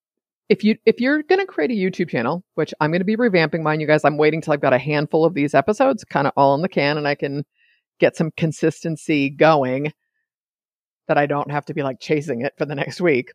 [0.49, 3.17] if you if you're going to create a YouTube channel, which I'm going to be
[3.17, 6.27] revamping mine, you guys, I'm waiting till I've got a handful of these episodes, kind
[6.27, 7.45] of all in the can, and I can
[7.99, 9.93] get some consistency going
[11.09, 13.33] that I don't have to be like chasing it for the next week.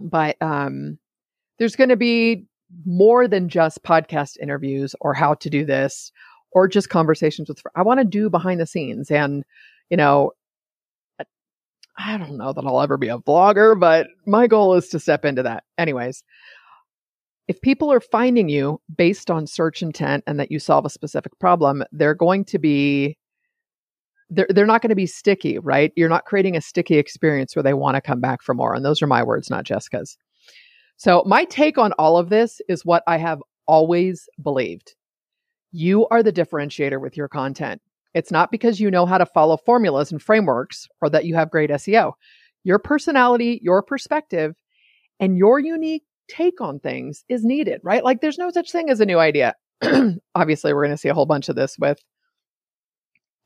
[0.00, 0.98] But um,
[1.58, 2.46] there's going to be
[2.84, 6.12] more than just podcast interviews or how to do this
[6.52, 7.62] or just conversations with.
[7.74, 9.44] I want to do behind the scenes, and
[9.90, 10.32] you know,
[11.98, 15.24] I don't know that I'll ever be a vlogger, but my goal is to step
[15.24, 15.64] into that.
[15.78, 16.22] Anyways,
[17.48, 21.36] if people are finding you based on search intent and that you solve a specific
[21.38, 23.16] problem, they're going to be
[24.30, 25.92] they're, they're not going to be sticky, right?
[25.96, 28.74] You're not creating a sticky experience where they want to come back for more.
[28.74, 30.16] And those are my words, not Jessica's.
[30.96, 34.94] So, my take on all of this is what I have always believed.
[35.70, 37.80] You are the differentiator with your content.
[38.14, 41.50] It's not because you know how to follow formulas and frameworks or that you have
[41.50, 42.12] great SEO.
[42.64, 44.56] Your personality, your perspective,
[45.20, 48.04] and your unique take on things is needed, right?
[48.04, 49.54] Like there's no such thing as a new idea.
[50.34, 52.02] Obviously, we're going to see a whole bunch of this with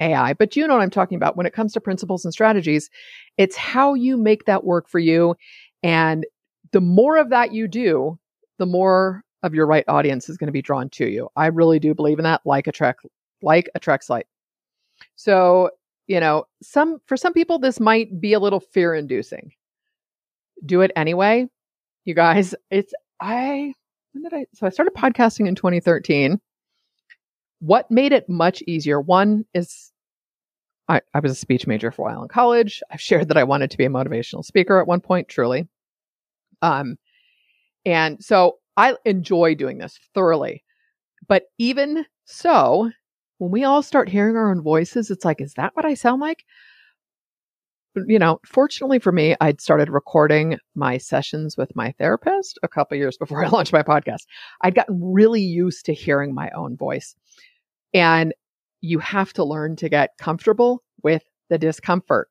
[0.02, 2.90] AI, but you know what I'm talking about when it comes to principles and strategies.
[3.38, 5.34] It's how you make that work for you.
[5.82, 6.26] And
[6.72, 8.18] the more of that you do,
[8.58, 11.28] the more of your right audience is going to be drawn to you.
[11.36, 12.42] I really do believe in that.
[12.44, 13.06] Like attract,
[13.42, 14.26] like attracts like.
[15.16, 15.70] So,
[16.06, 19.52] you know, some, for some people, this might be a little fear inducing.
[20.64, 21.48] Do it anyway.
[22.04, 23.72] You guys, it's, I,
[24.12, 26.40] when did I, so I started podcasting in 2013
[27.62, 29.91] what made it much easier one is
[30.88, 32.82] I, I was a speech major for a while in college.
[32.90, 35.68] I've shared that I wanted to be a motivational speaker at one point, truly.
[36.60, 36.96] Um,
[37.84, 40.64] and so I enjoy doing this thoroughly.
[41.28, 42.90] But even so,
[43.38, 46.20] when we all start hearing our own voices, it's like, is that what I sound
[46.20, 46.44] like?
[48.06, 52.96] You know, fortunately for me, I'd started recording my sessions with my therapist a couple
[52.96, 54.26] years before I launched my podcast.
[54.62, 57.14] I'd gotten really used to hearing my own voice.
[57.92, 58.32] And
[58.82, 62.28] you have to learn to get comfortable with the discomfort.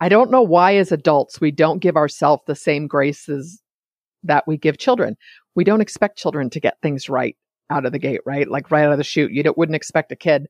[0.00, 3.62] I don't know why, as adults, we don't give ourselves the same graces
[4.24, 5.16] that we give children.
[5.54, 7.36] We don't expect children to get things right
[7.70, 8.48] out of the gate, right?
[8.48, 9.32] Like right out of the chute.
[9.32, 10.48] You wouldn't expect a kid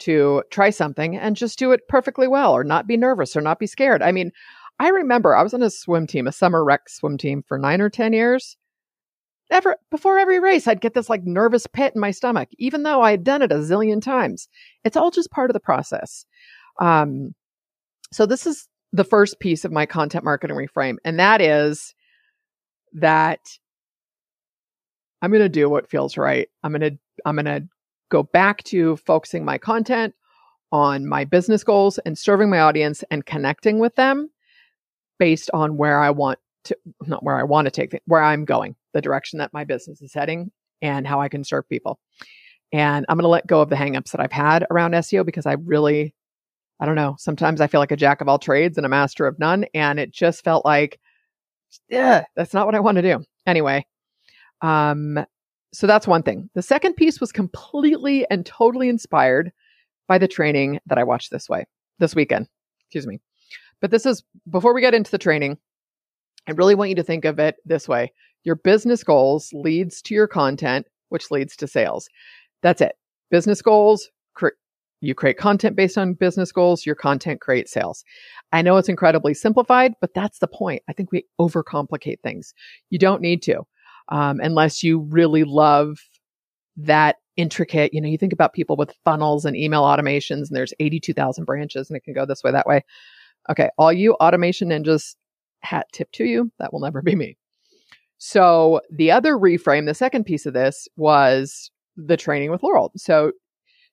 [0.00, 3.58] to try something and just do it perfectly well or not be nervous or not
[3.58, 4.02] be scared.
[4.02, 4.32] I mean,
[4.78, 7.80] I remember I was on a swim team, a summer rec swim team for nine
[7.80, 8.56] or 10 years
[9.50, 13.02] ever before every race i'd get this like nervous pit in my stomach even though
[13.02, 14.48] i had done it a zillion times.
[14.84, 16.24] It's all just part of the process.
[16.80, 17.34] Um,
[18.12, 21.94] so this is the first piece of my content marketing reframe and that is
[22.94, 23.40] that
[25.20, 26.48] i'm going to do what feels right.
[26.62, 27.68] I'm going to i'm going to
[28.10, 30.14] go back to focusing my content
[30.72, 34.30] on my business goals and serving my audience and connecting with them
[35.18, 38.74] based on where i want to not where i want to take where i'm going
[38.98, 40.50] the direction that my business is heading
[40.82, 42.00] and how I can serve people.
[42.72, 45.46] And I'm going to let go of the hangups that I've had around SEO because
[45.46, 46.16] I really,
[46.80, 49.28] I don't know, sometimes I feel like a jack of all trades and a master
[49.28, 49.66] of none.
[49.72, 50.98] And it just felt like,
[51.88, 53.24] yeah, that's not what I want to do.
[53.46, 53.86] Anyway,
[54.62, 55.24] um,
[55.72, 56.50] so that's one thing.
[56.54, 59.52] The second piece was completely and totally inspired
[60.08, 61.66] by the training that I watched this way
[62.00, 62.48] this weekend.
[62.86, 63.20] Excuse me.
[63.80, 65.58] But this is before we get into the training,
[66.48, 68.12] I really want you to think of it this way.
[68.48, 72.08] Your business goals leads to your content, which leads to sales.
[72.62, 72.96] That's it.
[73.30, 74.56] Business goals, cre-
[75.02, 78.04] you create content based on business goals, your content creates sales.
[78.50, 80.82] I know it's incredibly simplified, but that's the point.
[80.88, 82.54] I think we overcomplicate things.
[82.88, 83.66] You don't need to
[84.08, 85.98] um, unless you really love
[86.78, 87.92] that intricate.
[87.92, 91.90] You know, you think about people with funnels and email automations, and there's 82,000 branches,
[91.90, 92.82] and it can go this way, that way.
[93.50, 95.16] Okay, all you automation ninjas,
[95.60, 96.50] hat tip to you.
[96.58, 97.37] That will never be me.
[98.18, 102.92] So the other reframe, the second piece of this was the training with Laurel.
[102.96, 103.32] So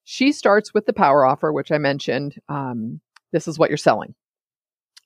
[0.04, 2.36] she starts with the power offer, which I mentioned.
[2.50, 4.16] Um, this is what you're selling.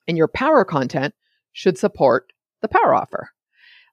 [0.07, 1.13] And your power content
[1.53, 3.29] should support the power offer.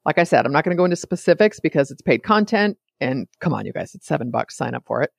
[0.04, 2.78] Like I said, I'm not going to go into specifics because it's paid content.
[3.00, 5.10] And come on, you guys, it's seven bucks, sign up for it.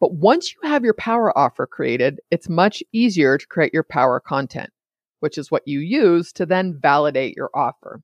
[0.00, 4.20] But once you have your power offer created, it's much easier to create your power
[4.20, 4.70] content,
[5.20, 8.02] which is what you use to then validate your offer.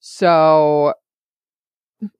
[0.00, 0.94] So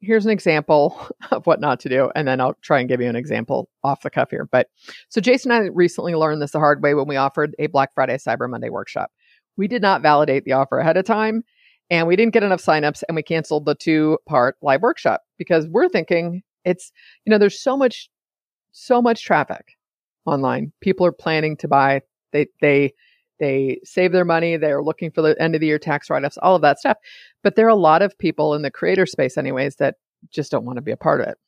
[0.00, 0.98] here's an example
[1.30, 2.10] of what not to do.
[2.14, 4.48] And then I'll try and give you an example off the cuff here.
[4.50, 4.68] But
[5.08, 7.94] so Jason and I recently learned this the hard way when we offered a Black
[7.94, 9.10] Friday Cyber Monday workshop.
[9.56, 11.44] We did not validate the offer ahead of time
[11.90, 15.66] and we didn't get enough signups and we canceled the two part live workshop because
[15.68, 16.92] we're thinking it's
[17.24, 18.10] you know there's so much
[18.72, 19.76] so much traffic
[20.26, 22.00] online people are planning to buy
[22.32, 22.92] they they
[23.38, 26.56] they save their money they're looking for the end of the year tax write-offs all
[26.56, 26.96] of that stuff
[27.42, 29.96] but there are a lot of people in the creator space anyways that
[30.30, 31.38] just don't want to be a part of it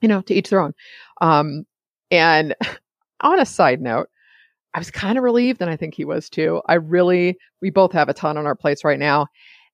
[0.00, 0.72] you know to each their own
[1.20, 1.64] um
[2.10, 2.54] and
[3.20, 4.08] on a side note
[4.74, 6.62] I was kind of relieved, and I think he was too.
[6.66, 9.26] I really, we both have a ton on our plates right now.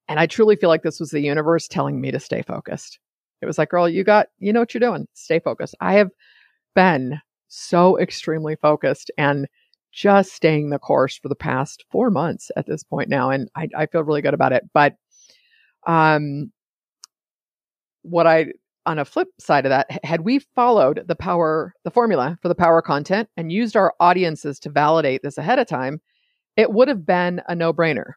[0.08, 2.98] And I truly feel like this was the universe telling me to stay focused.
[3.40, 5.06] It was like, girl, you got, you know what you're doing.
[5.14, 5.76] Stay focused.
[5.80, 6.10] I have
[6.74, 9.46] been so extremely focused and
[9.92, 13.31] just staying the course for the past four months at this point now.
[13.31, 14.64] And I, I feel really good about it.
[14.72, 14.96] But
[15.87, 16.53] um,
[18.03, 18.53] what I
[18.87, 22.55] on a flip side of that, had we followed the power, the formula for the
[22.55, 26.01] power content and used our audiences to validate this ahead of time,
[26.57, 28.12] it would have been a no brainer.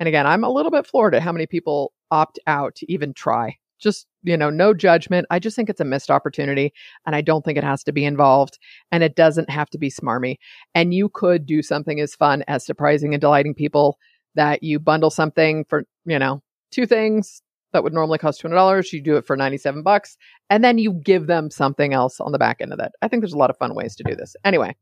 [0.00, 3.12] And again, I'm a little bit floored at how many people opt out to even
[3.12, 3.58] try.
[3.80, 5.26] Just, you know, no judgment.
[5.30, 6.72] I just think it's a missed opportunity
[7.06, 8.58] and I don't think it has to be involved
[8.92, 10.36] and it doesn't have to be smarmy.
[10.74, 13.98] And you could do something as fun as surprising and delighting people
[14.34, 17.42] that you bundle something for, you know, two things,
[17.74, 20.16] that would normally cost $200 you do it for 97 bucks
[20.48, 23.20] and then you give them something else on the back end of that i think
[23.20, 24.74] there's a lot of fun ways to do this anyway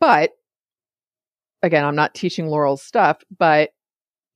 [0.00, 0.30] but
[1.62, 3.70] again i'm not teaching laurel's stuff but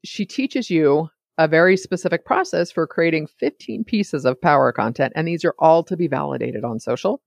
[0.05, 5.27] she teaches you a very specific process for creating 15 pieces of power content and
[5.27, 7.21] these are all to be validated on social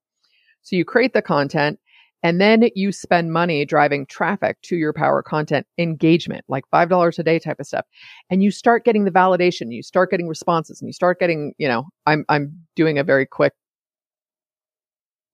[0.61, 1.79] so you create the content
[2.23, 7.23] and then you spend money driving traffic to your power content engagement, like $5 a
[7.23, 7.85] day type of stuff.
[8.29, 11.67] And you start getting the validation, you start getting responses and you start getting, you
[11.67, 13.53] know, I'm, I'm doing a very quick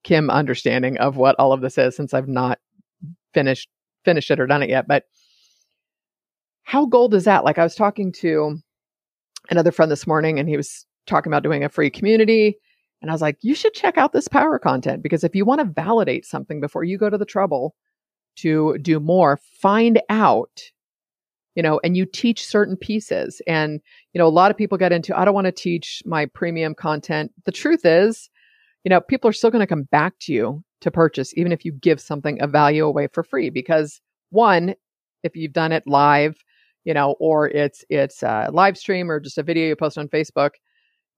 [0.04, 2.58] Kim understanding of what all of this is since I've not
[3.36, 3.70] finished,
[4.04, 4.88] finished it or done it yet.
[4.88, 5.04] But
[6.70, 7.44] how gold is that?
[7.44, 8.60] Like I was talking to
[9.50, 12.60] another friend this morning and he was talking about doing a free community
[13.02, 15.62] and I was like, you should check out this power content because if you want
[15.62, 17.74] to validate something before you go to the trouble
[18.36, 20.62] to do more, find out,
[21.56, 23.42] you know, and you teach certain pieces.
[23.48, 23.82] And,
[24.14, 26.76] you know, a lot of people get into, I don't want to teach my premium
[26.76, 27.32] content.
[27.46, 28.30] The truth is,
[28.84, 31.66] you know, people are still going to come back to you to purchase, even if
[31.66, 33.50] you give something of value away for free.
[33.50, 34.76] Because one,
[35.24, 36.38] if you've done it live,
[36.90, 40.08] you know, or it's it's a live stream or just a video you post on
[40.08, 40.54] Facebook,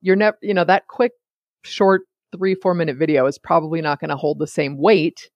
[0.01, 1.13] you're never, you know, that quick
[1.63, 2.01] short
[2.35, 5.29] three, four minute video is probably not going to hold the same weight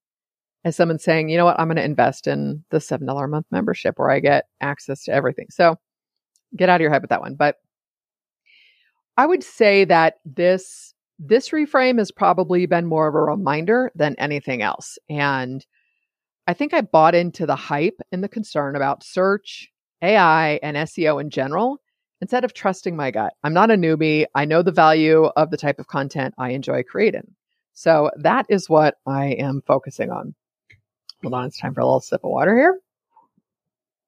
[0.66, 3.46] as someone saying, you know what, I'm going to invest in the $7 a month
[3.50, 5.46] membership where I get access to everything.
[5.52, 5.78] So
[6.54, 7.36] get out of your head with that one.
[7.36, 7.56] But
[9.16, 14.18] I would say that this this reframe has probably been more of a reminder than
[14.18, 14.98] anything else.
[15.10, 15.66] And
[16.46, 19.72] I think I bought into the hype and the concern about search,
[20.06, 21.82] AI, and SEO in general
[22.22, 23.34] instead of trusting my gut.
[23.44, 24.26] I'm not a newbie.
[24.34, 27.36] I know the value of the type of content I enjoy creating.
[27.74, 30.34] So that is what I am focusing on.
[31.22, 32.80] Hold on, it's time for a little sip of water here.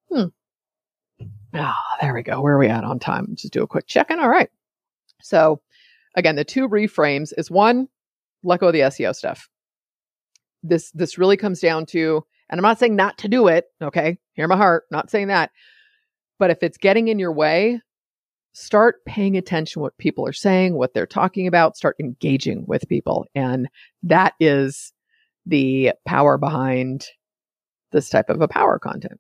[0.10, 1.26] Hmm.
[1.54, 2.42] Ah, there we go.
[2.42, 3.36] Where are we at on time?
[3.36, 4.20] Just do a quick check in.
[4.20, 4.50] All right.
[5.22, 5.62] So
[6.16, 7.88] again, the two reframes is one,
[8.44, 9.50] let go of the SEO stuff.
[10.64, 14.18] This this really comes down to, and I'm not saying not to do it, okay?
[14.34, 15.52] Hear my heart, not saying that.
[16.40, 17.82] But if it's getting in your way,
[18.54, 23.26] start paying attention what people are saying, what they're talking about, start engaging with people.
[23.36, 23.70] And
[24.04, 24.94] that is
[25.46, 27.06] the power behind
[27.92, 29.20] this type of a power content.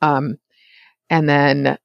[0.00, 0.36] Um,
[1.10, 1.78] and then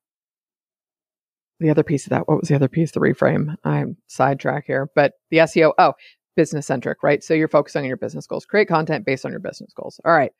[1.60, 2.92] the other piece of that, what was the other piece?
[2.92, 3.56] The reframe.
[3.64, 5.74] I'm sidetrack here, but the SEO.
[5.78, 5.94] Oh,
[6.36, 7.24] business centric, right?
[7.24, 8.46] So you're focusing on your business goals.
[8.46, 10.00] Create content based on your business goals.
[10.06, 10.32] All right.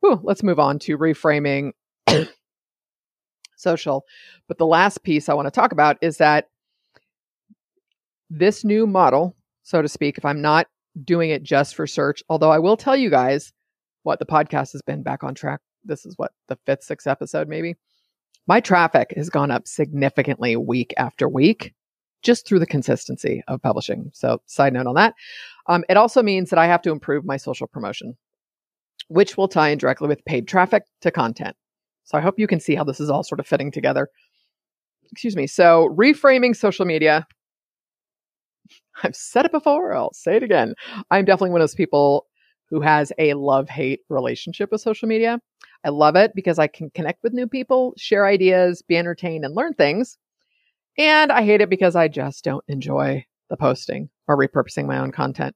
[0.00, 1.72] Whew, let's move on to reframing
[3.58, 4.04] social.
[4.46, 6.48] But the last piece I want to talk about is that
[8.30, 10.66] this new model, so to speak, if I'm not
[11.04, 13.52] doing it just for search, although I will tell you guys
[14.02, 15.60] what the podcast has been back on track.
[15.84, 17.76] This is what the fifth, sixth episode, maybe.
[18.46, 21.74] My traffic has gone up significantly week after week
[22.22, 24.10] just through the consistency of publishing.
[24.12, 25.14] So, side note on that.
[25.66, 28.16] Um, it also means that I have to improve my social promotion,
[29.08, 31.56] which will tie in directly with paid traffic to content.
[32.08, 34.08] So I hope you can see how this is all sort of fitting together.
[35.12, 35.46] Excuse me.
[35.46, 37.26] So reframing social media.
[39.02, 40.72] I've said it before, I'll say it again.
[41.10, 42.24] I'm definitely one of those people
[42.70, 45.38] who has a love hate relationship with social media.
[45.84, 49.54] I love it because I can connect with new people, share ideas, be entertained, and
[49.54, 50.16] learn things.
[50.96, 55.12] And I hate it because I just don't enjoy the posting or repurposing my own
[55.12, 55.54] content.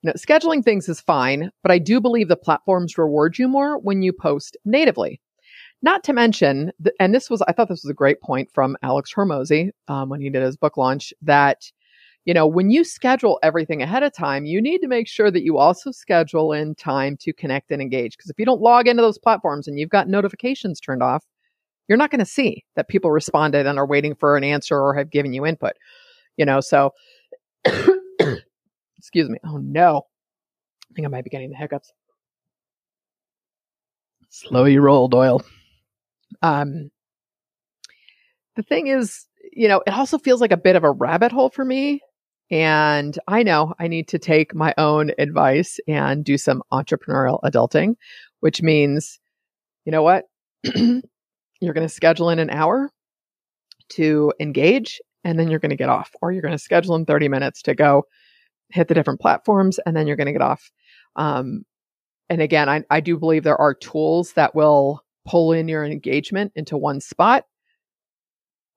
[0.00, 3.78] You know, scheduling things is fine, but I do believe the platforms reward you more
[3.78, 5.20] when you post natively.
[5.82, 6.70] Not to mention,
[7.00, 10.20] and this was, I thought this was a great point from Alex Hormozi um, when
[10.20, 11.70] he did his book launch that,
[12.24, 15.42] you know, when you schedule everything ahead of time, you need to make sure that
[15.42, 18.16] you also schedule in time to connect and engage.
[18.16, 21.24] Because if you don't log into those platforms and you've got notifications turned off,
[21.88, 24.94] you're not going to see that people responded and are waiting for an answer or
[24.94, 25.72] have given you input.
[26.36, 26.92] You know, so
[27.64, 29.38] excuse me.
[29.44, 30.02] Oh no.
[30.90, 31.92] I think I might be getting the hiccups.
[34.28, 35.42] Slow your roll, Doyle.
[36.40, 36.90] Um,
[38.56, 41.50] the thing is, you know, it also feels like a bit of a rabbit hole
[41.50, 42.00] for me.
[42.50, 47.94] And I know I need to take my own advice and do some entrepreneurial adulting,
[48.40, 49.18] which means,
[49.84, 50.24] you know what?
[50.64, 52.90] you're going to schedule in an hour
[53.90, 57.06] to engage and then you're going to get off, or you're going to schedule in
[57.06, 58.04] 30 minutes to go
[58.70, 60.70] hit the different platforms and then you're going to get off.
[61.16, 61.64] Um,
[62.28, 66.52] and again, I, I do believe there are tools that will pull in your engagement
[66.54, 67.44] into one spot.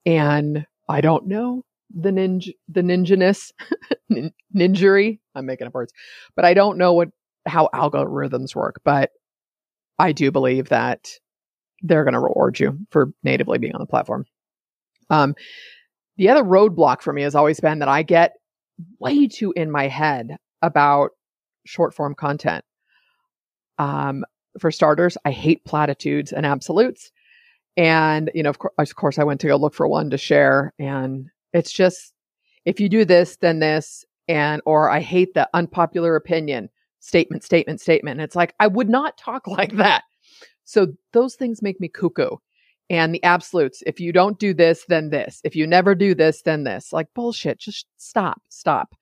[0.05, 3.51] And I don't know the ninja, the ninjaness,
[4.55, 5.19] ninjury.
[5.33, 5.93] I'm making up words,
[6.35, 7.09] but I don't know what,
[7.45, 9.11] how algorithms work, but
[9.97, 11.07] I do believe that
[11.81, 14.25] they're going to reward you for natively being on the platform.
[15.09, 15.35] Um,
[16.17, 18.33] the other roadblock for me has always been that I get
[18.99, 21.11] way too in my head about
[21.65, 22.63] short form content.
[23.77, 24.23] Um,
[24.59, 27.11] for starters, I hate platitudes and absolutes.
[27.77, 30.17] And, you know, of, co- of course, I went to go look for one to
[30.17, 30.73] share.
[30.79, 32.13] And it's just,
[32.65, 34.05] if you do this, then this.
[34.27, 38.19] And, or I hate the unpopular opinion statement, statement, statement.
[38.19, 40.03] And it's like, I would not talk like that.
[40.63, 42.37] So those things make me cuckoo.
[42.89, 45.41] And the absolutes, if you don't do this, then this.
[45.43, 46.93] If you never do this, then this.
[46.93, 47.59] Like bullshit.
[47.59, 48.95] Just stop, stop.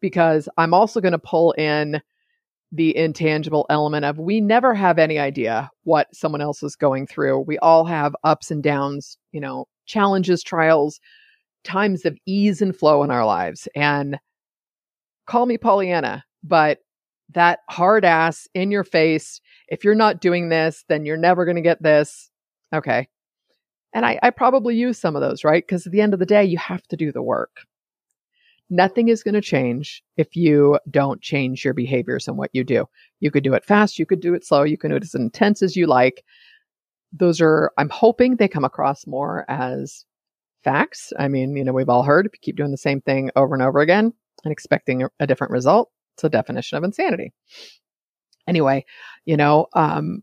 [0.00, 2.00] Because I'm also going to pull in
[2.72, 7.40] the intangible element of we never have any idea what someone else is going through.
[7.40, 11.00] We all have ups and downs, you know, challenges, trials,
[11.64, 13.68] times of ease and flow in our lives.
[13.74, 14.18] And
[15.26, 16.80] call me Pollyanna, but
[17.34, 21.56] that hard ass in your face, if you're not doing this, then you're never going
[21.56, 22.30] to get this.
[22.74, 23.08] Okay.
[23.94, 25.62] And I, I probably use some of those, right?
[25.66, 27.62] Because at the end of the day, you have to do the work
[28.70, 32.86] nothing is going to change if you don't change your behaviors and what you do.
[33.20, 35.14] You could do it fast, you could do it slow, you can do it as
[35.14, 36.24] intense as you like.
[37.12, 40.04] Those are, I'm hoping they come across more as
[40.62, 41.12] facts.
[41.18, 43.54] I mean, you know, we've all heard if you keep doing the same thing over
[43.54, 44.12] and over again
[44.44, 47.32] and expecting a, different result, it's a definition of insanity.
[48.46, 48.84] Anyway,
[49.24, 50.22] you know, um,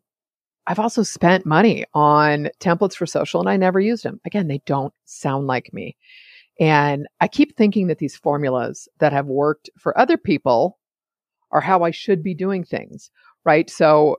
[0.68, 4.20] I've also spent money on templates for social and I never used them.
[4.26, 5.96] Again, they don't sound like me.
[6.60, 10.78] And I keep thinking that these formulas that have worked for other people
[11.52, 13.12] are how I should be doing things,
[13.44, 13.70] right?
[13.70, 14.18] So,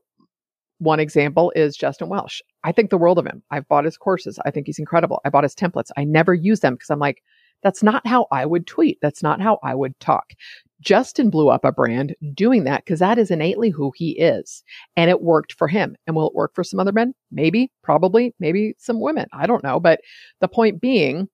[0.78, 2.42] one example is Justin Welsh.
[2.62, 3.42] I think the world of him.
[3.50, 4.38] I've bought his courses.
[4.44, 5.20] I think he's incredible.
[5.24, 5.90] I bought his templates.
[5.96, 7.22] I never use them because I'm like,
[7.62, 8.98] that's not how I would tweet.
[9.00, 10.32] That's not how I would talk.
[10.80, 14.62] Justin blew up a brand doing that because that is innately who he is.
[14.96, 15.96] And it worked for him.
[16.06, 17.14] And will it work for some other men?
[17.32, 19.26] Maybe, probably, maybe some women.
[19.32, 19.80] I don't know.
[19.80, 20.00] But
[20.40, 21.28] the point being,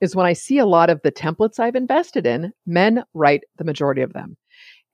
[0.00, 3.64] is when I see a lot of the templates I've invested in, men write the
[3.64, 4.36] majority of them.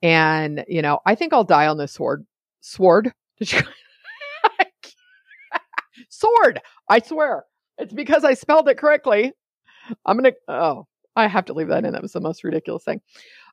[0.03, 2.27] And, you know, I think I'll die on this sword.
[2.61, 3.13] Sword?
[3.39, 3.61] Did you?
[6.09, 6.61] sword!
[6.89, 7.45] I swear.
[7.79, 9.33] It's because I spelled it correctly.
[10.07, 10.33] I'm gonna.
[10.49, 10.87] Oh,
[11.17, 11.93] I have to leave that in.
[11.93, 13.01] That was the most ridiculous thing.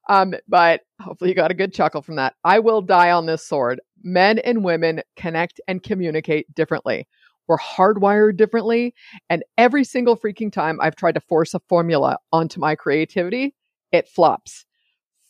[0.10, 2.36] Um, but hopefully you got a good chuckle from that.
[2.44, 3.82] I will die on this sword.
[4.04, 7.08] Men and women connect and communicate differently.
[7.52, 8.96] We're hardwired differently.
[9.30, 13.54] And every single freaking time I've tried to force a formula onto my creativity,
[13.92, 14.66] it flops.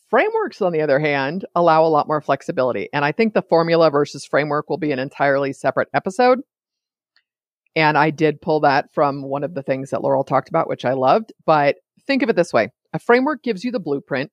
[0.08, 2.88] Frameworks, on the other hand, allow a lot more flexibility.
[2.92, 6.42] And I think the formula versus framework will be an entirely separate episode.
[7.74, 10.84] And I did pull that from one of the things that Laurel talked about, which
[10.84, 11.32] I loved.
[11.44, 11.74] But
[12.06, 14.30] think of it this way a framework gives you the blueprint,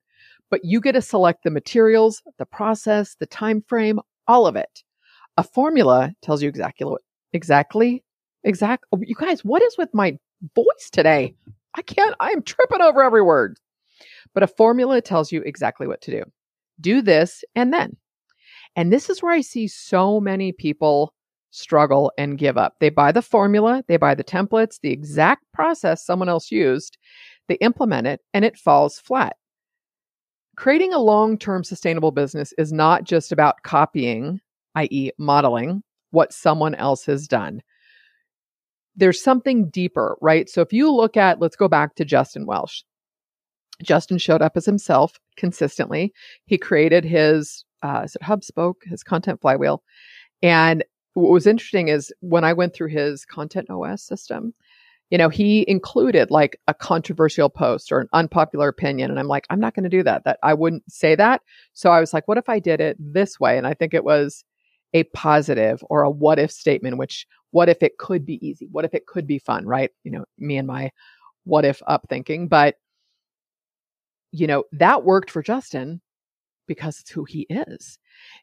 [0.51, 4.83] but you get to select the materials, the process, the time frame, all of it.
[5.37, 7.01] A formula tells you exactly what
[7.33, 8.03] exactly
[8.43, 10.17] exact oh, you guys, what is with my
[10.55, 11.35] voice today?
[11.75, 13.57] I can't I am tripping over every word.
[14.33, 16.23] But a formula tells you exactly what to do.
[16.79, 17.97] Do this and then.
[18.75, 21.13] And this is where I see so many people
[21.51, 22.75] struggle and give up.
[22.79, 26.97] They buy the formula, they buy the templates, the exact process someone else used,
[27.47, 29.35] they implement it, and it falls flat.
[30.55, 34.39] Creating a long term sustainable business is not just about copying,
[34.75, 37.61] i.e., modeling, what someone else has done.
[38.95, 40.49] There's something deeper, right?
[40.49, 42.81] So if you look at, let's go back to Justin Welsh.
[43.81, 46.13] Justin showed up as himself consistently.
[46.45, 49.83] He created his, uh, is it HubSpoke, his content flywheel.
[50.41, 50.83] And
[51.13, 54.53] what was interesting is when I went through his content OS system,
[55.09, 59.09] you know, he included like a controversial post or an unpopular opinion.
[59.09, 60.23] And I'm like, I'm not going to do that.
[60.25, 61.41] That I wouldn't say that.
[61.73, 63.57] So I was like, what if I did it this way?
[63.57, 64.43] And I think it was
[64.93, 68.67] a positive or a what if statement, which what if it could be easy?
[68.71, 69.91] What if it could be fun, right?
[70.03, 70.91] You know, me and my
[71.43, 72.47] what if up thinking.
[72.47, 72.75] But,
[74.31, 76.01] you know, that worked for Justin
[76.67, 77.97] because it's who he is.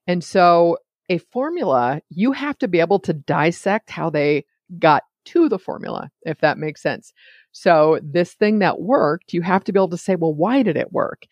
[0.06, 0.78] And so
[1.08, 4.44] a formula, you have to be able to dissect how they
[4.78, 7.12] got to the formula, if that makes sense.
[7.52, 10.76] So, this thing that worked, you have to be able to say, well, why did
[10.76, 11.26] it work?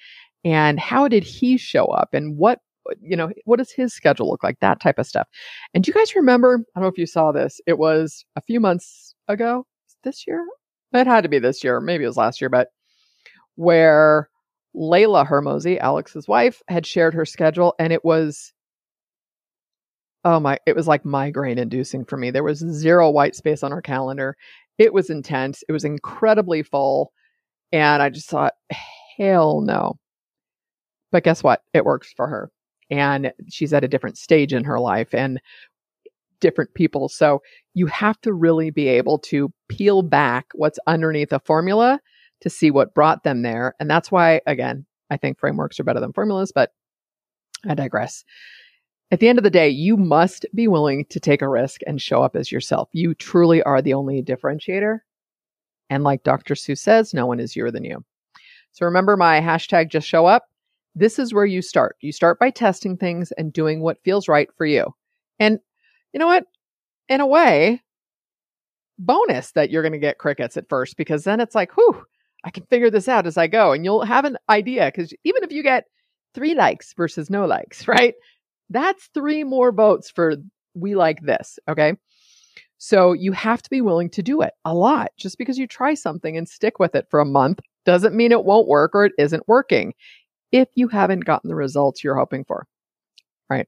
[0.45, 2.15] And how did he show up?
[2.15, 2.61] And what,
[3.01, 4.59] you know, what does his schedule look like?
[4.61, 5.29] That type of stuff.
[5.73, 6.59] And do you guys remember?
[6.75, 7.61] I don't know if you saw this.
[7.67, 9.67] It was a few months ago,
[10.03, 10.47] this year.
[10.93, 11.81] It had to be this year.
[11.81, 12.69] Maybe it was last year, but
[13.57, 14.29] where
[14.77, 18.53] Layla Hormozi, Alex's wife, had shared her schedule and it was
[20.25, 22.31] oh my, it was like migraine inducing for me.
[22.31, 24.37] There was zero white space on her calendar.
[24.79, 25.63] It was intense.
[25.69, 27.13] It was incredibly full.
[27.73, 28.55] And I just thought,
[29.19, 29.99] hell no.
[31.13, 31.63] But guess what?
[31.75, 32.51] It works for her.
[32.91, 35.41] And she's at a different stage in her life and
[36.41, 37.09] different people.
[37.09, 42.01] So you have to really be able to peel back what's underneath a formula
[42.41, 43.75] to see what brought them there.
[43.81, 46.73] And that's why, again, I think frameworks are better than formulas, but
[47.67, 48.25] I digress.
[49.11, 52.01] At the end of the day, you must be willing to take a risk and
[52.01, 52.89] show up as yourself.
[52.93, 54.99] You truly are the only differentiator.
[55.89, 56.55] And like Dr.
[56.55, 58.05] Seuss says, no one is youer than you.
[58.73, 60.47] So remember my hashtag just show up.
[60.95, 61.97] This is where you start.
[62.01, 64.95] You start by testing things and doing what feels right for you.
[65.39, 65.59] And
[66.13, 66.45] you know what?
[67.09, 67.83] In a way,
[68.99, 72.05] bonus that you're going to get crickets at first because then it's like, whew,
[72.45, 73.73] I can figure this out as I go.
[73.73, 75.85] And you'll have an idea because even if you get
[76.35, 78.15] three likes versus no likes, right?
[78.71, 80.35] That's three more votes for
[80.75, 81.59] we like this.
[81.69, 81.95] Okay.
[82.79, 85.11] So you have to be willing to do it a lot.
[85.17, 88.45] Just because you try something and stick with it for a month doesn't mean it
[88.45, 89.95] won't work or it isn't working
[90.55, 92.69] if you haven't gotten the results you're hoping for.
[93.51, 93.67] Right.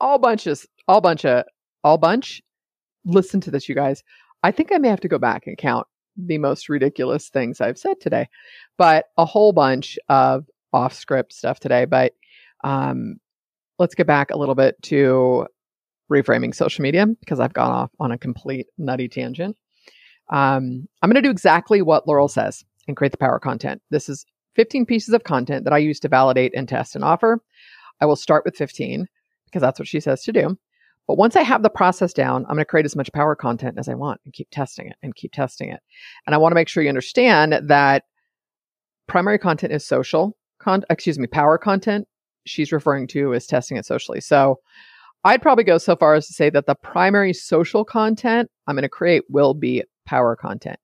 [0.00, 1.44] All bunches, all bunch of,
[1.84, 2.42] all bunch.
[3.04, 4.02] Listen to this, you guys.
[4.42, 5.86] I think I may have to go back and count
[6.16, 8.28] the most ridiculous things I've said today,
[8.78, 11.84] but a whole bunch of off script stuff today.
[11.84, 12.14] But
[12.64, 13.18] um,
[13.78, 15.46] let's get back a little bit to
[16.10, 19.56] reframing social media because I've gone off on a complete nutty tangent.
[20.32, 23.82] Um, I'm going to do exactly what Laurel says and create the power content.
[23.90, 24.26] This is
[24.56, 27.40] 15 pieces of content that I use to validate and test and offer.
[28.00, 29.06] I will start with 15
[29.46, 30.58] because that's what she says to do.
[31.06, 33.78] But once I have the process down, I'm going to create as much power content
[33.78, 35.80] as I want and keep testing it and keep testing it.
[36.26, 38.04] And I want to make sure you understand that
[39.06, 42.08] primary content is social, con- excuse me, power content
[42.46, 44.20] she's referring to is testing it socially.
[44.20, 44.60] So
[45.24, 48.82] I'd probably go so far as to say that the primary social content I'm going
[48.82, 50.78] to create will be power content.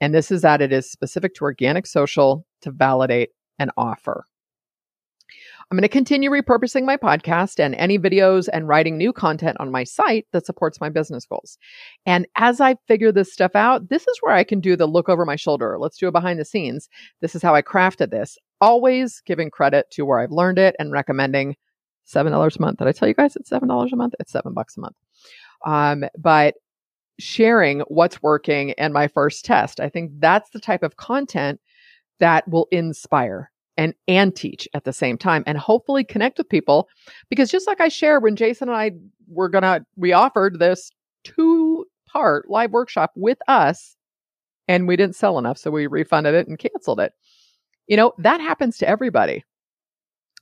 [0.00, 4.24] And this is that it is specific to organic social to validate an offer.
[5.70, 9.70] I'm going to continue repurposing my podcast and any videos and writing new content on
[9.70, 11.58] my site that supports my business goals.
[12.06, 15.08] And as I figure this stuff out, this is where I can do the look
[15.08, 15.76] over my shoulder.
[15.78, 16.88] Let's do it behind the scenes.
[17.20, 18.36] This is how I crafted this.
[18.60, 21.54] Always giving credit to where I've learned it and recommending
[22.12, 22.78] $7 a month.
[22.78, 24.14] Did I tell you guys it's $7 a month?
[24.18, 24.96] It's 7 bucks a month.
[25.64, 26.54] Um, but
[27.20, 29.80] sharing what's working and my first test.
[29.80, 31.60] I think that's the type of content
[32.18, 36.88] that will inspire and and teach at the same time and hopefully connect with people
[37.28, 38.92] because just like I shared when Jason and I
[39.28, 40.90] were going to we offered this
[41.24, 43.96] two part live workshop with us
[44.68, 47.12] and we didn't sell enough so we refunded it and canceled it.
[47.86, 49.44] You know, that happens to everybody.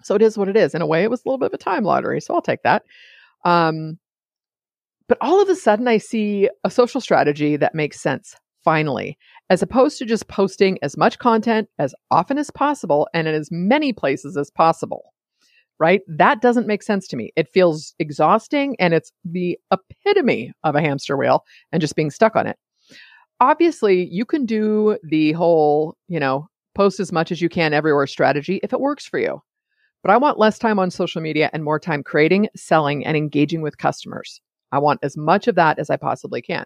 [0.02, 0.74] So it is what it is.
[0.74, 2.20] In a way, it was a little bit of a time lottery.
[2.20, 2.84] So I'll take that.
[3.44, 3.98] Um,
[5.08, 9.16] but all of a sudden, I see a social strategy that makes sense finally,
[9.48, 13.48] as opposed to just posting as much content as often as possible and in as
[13.50, 15.14] many places as possible.
[15.80, 16.02] Right?
[16.08, 17.32] That doesn't make sense to me.
[17.36, 22.34] It feels exhausting and it's the epitome of a hamster wheel and just being stuck
[22.34, 22.58] on it.
[23.40, 28.08] Obviously, you can do the whole, you know, post as much as you can everywhere
[28.08, 29.40] strategy if it works for you.
[30.02, 33.62] But I want less time on social media and more time creating, selling, and engaging
[33.62, 34.40] with customers.
[34.72, 36.64] I want as much of that as I possibly can.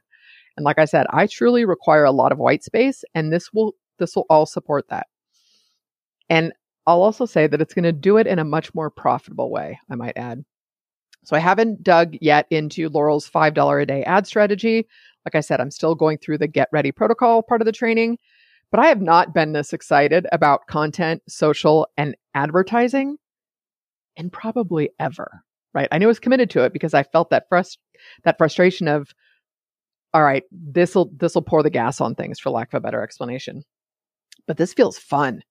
[0.57, 3.75] And like I said, I truly require a lot of white space and this will
[3.99, 5.07] this will all support that.
[6.29, 6.53] And
[6.87, 9.79] I'll also say that it's going to do it in a much more profitable way,
[9.91, 10.45] I might add.
[11.25, 14.89] So I haven't dug yet into Laurel's $5 a day ad strategy.
[15.25, 18.19] Like I said, I'm still going through the get ready protocol part of the training,
[18.73, 23.19] but I have not been this excited about content, social, and advertising
[24.17, 25.45] and probably ever.
[25.75, 25.89] Right.
[25.91, 27.79] I knew I was committed to it because I felt that frust-
[28.25, 29.15] that frustration of,
[30.13, 33.63] all right, this'll this'll pour the gas on things for lack of a better explanation.
[34.47, 35.43] But this feels fun.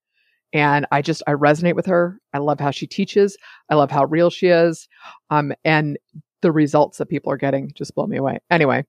[0.54, 2.20] And I just I resonate with her.
[2.34, 3.38] I love how she teaches.
[3.70, 4.88] I love how real she is.
[5.30, 5.98] Um, and
[6.42, 8.40] the results that people are getting just blow me away.
[8.50, 8.86] Anyway,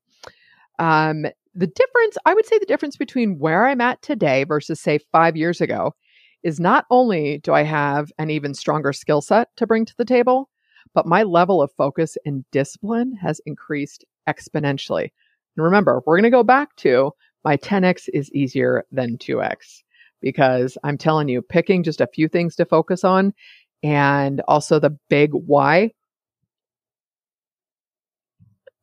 [0.78, 1.24] um,
[1.54, 5.36] the difference, I would say the difference between where I'm at today versus say five
[5.36, 5.94] years ago
[6.42, 10.04] is not only do I have an even stronger skill set to bring to the
[10.04, 10.48] table,
[10.94, 15.10] but my level of focus and discipline has increased exponentially.
[15.56, 17.12] And remember, we're going to go back to
[17.44, 19.82] my 10x is easier than 2x
[20.20, 23.34] because I'm telling you, picking just a few things to focus on
[23.82, 25.90] and also the big why.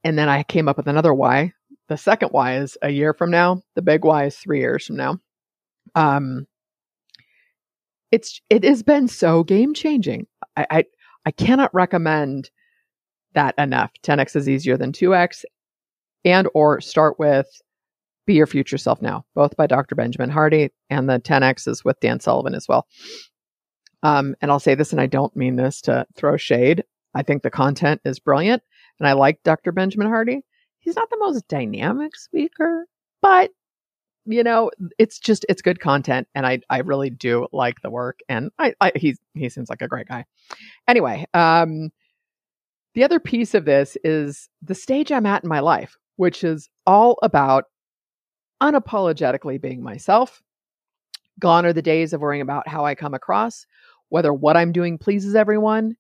[0.04, 1.54] And then I came up with another why.
[1.88, 3.64] The second why is a year from now.
[3.76, 5.20] The big why is three years from now.
[5.96, 6.46] Um,
[8.12, 10.28] it's it has been so game changing.
[10.56, 10.84] I, I
[11.30, 12.50] I cannot recommend
[13.36, 13.92] that enough.
[14.02, 15.46] 10x is easier than 2x,
[16.26, 17.46] and or start with
[18.26, 19.94] Be Your Future Self Now, both by Dr.
[19.94, 22.88] Benjamin Hardy, and the 10x is with Dan Sullivan as well.
[24.02, 26.84] Um, and I'll say this, and I don't mean this to throw shade.
[27.14, 28.64] I think the content is brilliant,
[29.00, 29.72] and I like Dr.
[29.72, 30.42] Benjamin Hardy.
[30.80, 32.88] He's not the most dynamic speaker,
[33.22, 33.52] but
[34.30, 34.70] you know,
[35.00, 38.74] it's just it's good content, and I I really do like the work, and I,
[38.80, 40.26] I he he seems like a great guy.
[40.88, 41.90] Anyway, um,
[42.94, 46.70] the other piece of this is the stage I'm at in my life, which is
[46.86, 47.66] all about
[48.62, 50.42] unapologetically being myself.
[51.40, 53.66] Gone are the days of worrying about how I come across,
[54.10, 55.96] whether what I'm doing pleases everyone.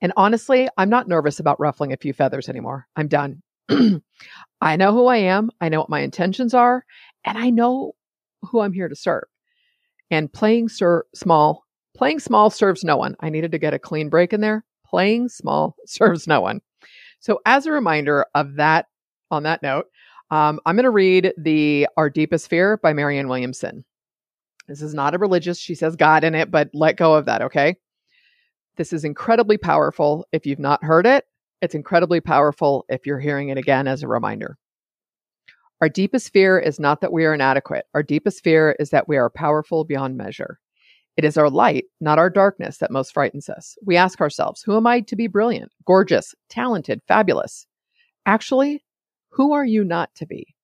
[0.00, 2.86] And honestly, I'm not nervous about ruffling a few feathers anymore.
[2.96, 3.42] I'm done.
[4.60, 5.50] I know who I am.
[5.60, 6.84] I know what my intentions are
[7.24, 7.92] and I know
[8.42, 9.24] who I'm here to serve.
[10.10, 11.64] And playing ser- small,
[11.96, 13.16] playing small serves no one.
[13.20, 14.64] I needed to get a clean break in there.
[14.86, 16.60] Playing small serves no one.
[17.20, 18.86] So, as a reminder of that,
[19.30, 19.86] on that note,
[20.30, 23.84] um, I'm going to read the Our Deepest Fear by Marianne Williamson.
[24.68, 27.42] This is not a religious, she says God in it, but let go of that,
[27.42, 27.76] okay?
[28.76, 30.26] This is incredibly powerful.
[30.32, 31.24] If you've not heard it,
[31.62, 34.58] it's incredibly powerful if you're hearing it again as a reminder.
[35.80, 37.84] Our deepest fear is not that we are inadequate.
[37.94, 40.58] Our deepest fear is that we are powerful beyond measure.
[41.16, 43.76] It is our light, not our darkness, that most frightens us.
[43.84, 47.66] We ask ourselves, who am I to be brilliant, gorgeous, talented, fabulous?
[48.26, 48.84] Actually,
[49.30, 50.54] who are you not to be?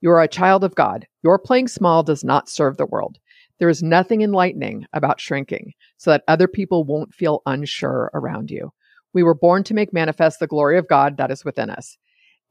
[0.00, 1.06] You are a child of God.
[1.22, 3.18] Your playing small does not serve the world.
[3.58, 8.70] There is nothing enlightening about shrinking so that other people won't feel unsure around you.
[9.14, 11.96] We were born to make manifest the glory of God that is within us.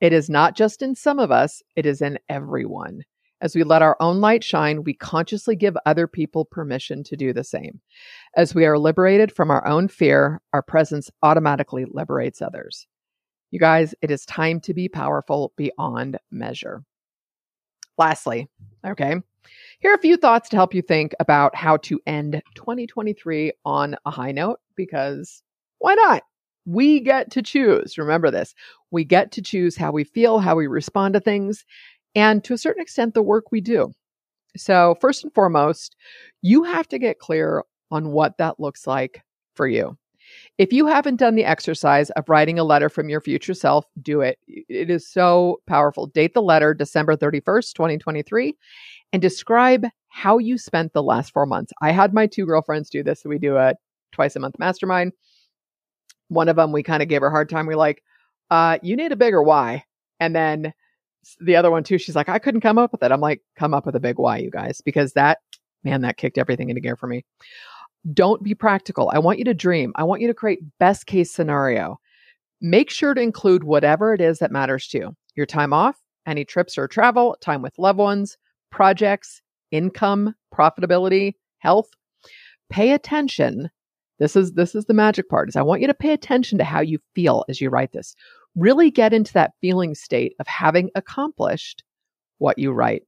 [0.05, 3.01] It is not just in some of us, it is in everyone.
[3.41, 7.33] As we let our own light shine, we consciously give other people permission to do
[7.33, 7.81] the same.
[8.37, 12.85] As we are liberated from our own fear, our presence automatically liberates others.
[13.49, 16.83] You guys, it is time to be powerful beyond measure.
[17.97, 18.47] Lastly,
[18.85, 19.15] okay,
[19.79, 23.95] here are a few thoughts to help you think about how to end 2023 on
[24.05, 25.41] a high note because
[25.79, 26.21] why not?
[26.66, 27.97] We get to choose.
[27.97, 28.53] Remember this.
[28.91, 31.66] We get to choose how we feel, how we respond to things,
[32.16, 33.93] and to a certain extent, the work we do.
[34.57, 35.95] So, first and foremost,
[36.41, 39.22] you have to get clear on what that looks like
[39.53, 39.97] for you.
[40.57, 44.22] If you haven't done the exercise of writing a letter from your future self, do
[44.22, 44.39] it.
[44.47, 46.07] It is so powerful.
[46.07, 48.55] Date the letter December 31st, 2023,
[49.13, 51.74] and describe how you spent the last four months.
[51.82, 53.22] I had my two girlfriends do this.
[53.22, 53.76] So we do a
[54.13, 55.11] twice a month mastermind.
[56.30, 57.65] One of them, we kind of gave her a hard time.
[57.65, 58.03] We're like,
[58.49, 59.84] uh, you need a bigger why.
[60.19, 60.73] And then
[61.39, 63.11] the other one too, she's like, I couldn't come up with it.
[63.11, 65.39] I'm like, come up with a big why, you guys, because that,
[65.84, 67.26] man, that kicked everything into gear for me.
[68.13, 69.09] Don't be practical.
[69.13, 69.91] I want you to dream.
[69.95, 71.99] I want you to create best case scenario.
[72.61, 75.15] Make sure to include whatever it is that matters to you.
[75.36, 78.38] Your time off, any trips or travel, time with loved ones,
[78.71, 81.89] projects, income, profitability, health.
[82.69, 83.69] Pay attention.
[84.20, 85.49] This is this is the magic part.
[85.49, 88.16] Is I want you to pay attention to how you feel as you write this.
[88.55, 91.84] Really get into that feeling state of having accomplished
[92.38, 93.03] what you write.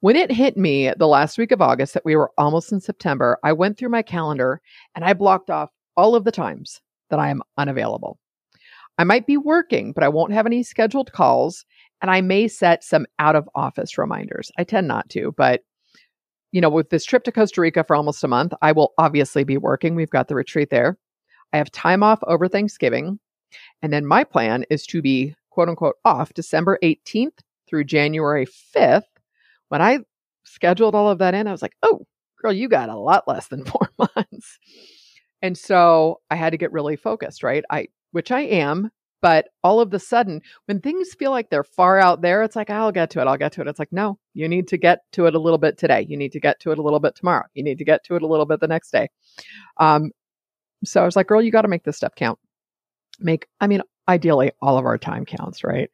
[0.00, 3.38] When it hit me the last week of August that we were almost in September,
[3.44, 4.60] I went through my calendar
[4.94, 6.80] and I blocked off all of the times
[7.10, 8.18] that I am unavailable.
[8.98, 11.64] I might be working, but I won't have any scheduled calls
[12.02, 14.50] and I may set some out of office reminders.
[14.58, 15.62] I tend not to, but
[16.52, 19.44] you know, with this trip to Costa Rica for almost a month, I will obviously
[19.44, 19.94] be working.
[19.94, 20.98] We've got the retreat there.
[21.52, 23.18] I have time off over Thanksgiving.
[23.82, 27.38] And then my plan is to be quote unquote off December 18th
[27.68, 29.02] through January 5th
[29.70, 30.00] when I
[30.44, 32.06] scheduled all of that in, I was like, oh,
[32.42, 34.58] girl, you got a lot less than four months.
[35.40, 37.64] And so I had to get really focused, right?
[37.70, 38.90] I, which I am,
[39.22, 42.70] but all of the sudden, when things feel like they're far out there, it's like,
[42.70, 43.26] I'll get to it.
[43.26, 43.68] I'll get to it.
[43.68, 46.06] It's like, no, you need to get to it a little bit today.
[46.08, 47.44] You need to get to it a little bit tomorrow.
[47.54, 49.08] You need to get to it a little bit the next day.
[49.76, 50.12] Um,
[50.84, 52.38] so I was like, girl, you got to make this step count.
[53.18, 55.90] Make, I mean, ideally, all of our time counts, right?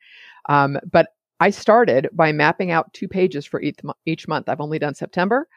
[0.49, 1.09] Um, but
[1.41, 4.49] I started by mapping out two pages for each, each month.
[4.49, 5.49] I've only done September,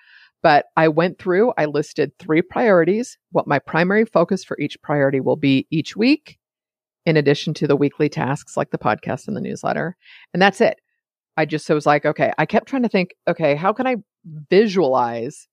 [0.42, 5.20] but I went through, I listed three priorities, what my primary focus for each priority
[5.20, 6.39] will be each week,
[7.10, 9.98] in addition to the weekly tasks like the podcast and the newsletter.
[10.34, 10.80] And that's it.
[11.36, 13.96] I just so was like, okay, I kept trying to think, okay, how can I
[14.50, 15.48] visualize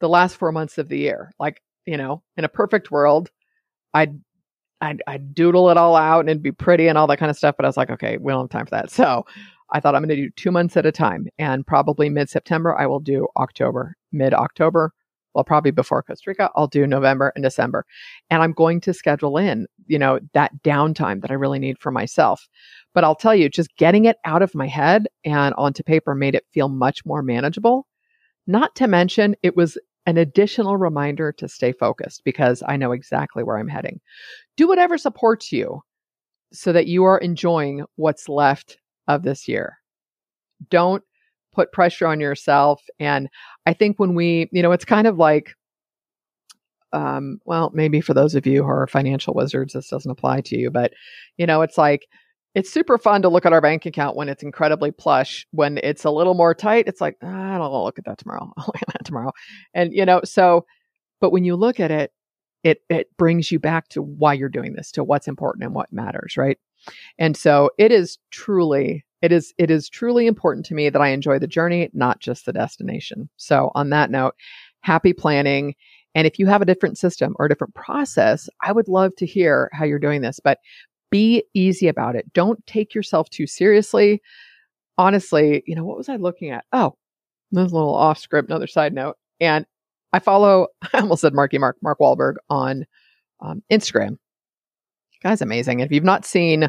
[0.00, 1.30] the last four months of the year?
[1.38, 3.30] Like, you know, in a perfect world,
[3.94, 4.18] I'd
[4.80, 7.36] I'd, I'd doodle it all out and it'd be pretty and all that kind of
[7.36, 7.54] stuff.
[7.56, 8.90] But I was like, okay, we don't have time for that.
[8.90, 9.24] So
[9.74, 11.28] I thought I'm going to do two months at a time.
[11.38, 14.92] And probably mid September, I will do October, mid October.
[15.34, 17.86] Well, probably before Costa Rica, I'll do November and December.
[18.30, 21.90] And I'm going to schedule in, you know, that downtime that I really need for
[21.90, 22.48] myself.
[22.94, 26.34] But I'll tell you, just getting it out of my head and onto paper made
[26.34, 27.86] it feel much more manageable.
[28.46, 33.42] Not to mention, it was an additional reminder to stay focused because I know exactly
[33.42, 34.00] where I'm heading.
[34.56, 35.80] Do whatever supports you
[36.52, 38.78] so that you are enjoying what's left
[39.08, 39.78] of this year.
[40.70, 41.02] Don't
[41.52, 42.82] put pressure on yourself.
[42.98, 43.28] And
[43.66, 45.54] I think when we, you know, it's kind of like,
[46.92, 50.58] um, well, maybe for those of you who are financial wizards, this doesn't apply to
[50.58, 50.92] you, but
[51.38, 52.06] you know, it's like
[52.54, 55.46] it's super fun to look at our bank account when it's incredibly plush.
[55.52, 58.52] When it's a little more tight, it's like, ah, I'll look at that tomorrow.
[58.56, 59.32] I'll look at that tomorrow.
[59.74, 60.66] And, you know, so,
[61.20, 62.12] but when you look at it,
[62.62, 65.92] it, it brings you back to why you're doing this, to what's important and what
[65.92, 66.58] matters, right?
[67.18, 71.08] And so it is truly, it is, it is truly important to me that I
[71.08, 73.28] enjoy the journey, not just the destination.
[73.36, 74.34] So on that note,
[74.80, 75.74] happy planning.
[76.14, 79.26] And if you have a different system or a different process, I would love to
[79.26, 80.40] hear how you're doing this.
[80.42, 80.58] But
[81.10, 82.32] be easy about it.
[82.32, 84.20] Don't take yourself too seriously.
[84.98, 86.64] Honestly, you know, what was I looking at?
[86.72, 86.96] Oh,
[87.52, 89.16] this a little off script, another side note.
[89.40, 89.66] And
[90.12, 92.86] I follow, I almost said Marky Mark, Mark Wahlberg on
[93.40, 94.18] um, Instagram.
[95.22, 95.80] Guy's amazing.
[95.80, 96.68] And if you've not seen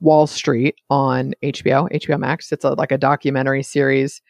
[0.00, 4.20] Wahl Street on HBO, HBO Max, it's a, like a documentary series.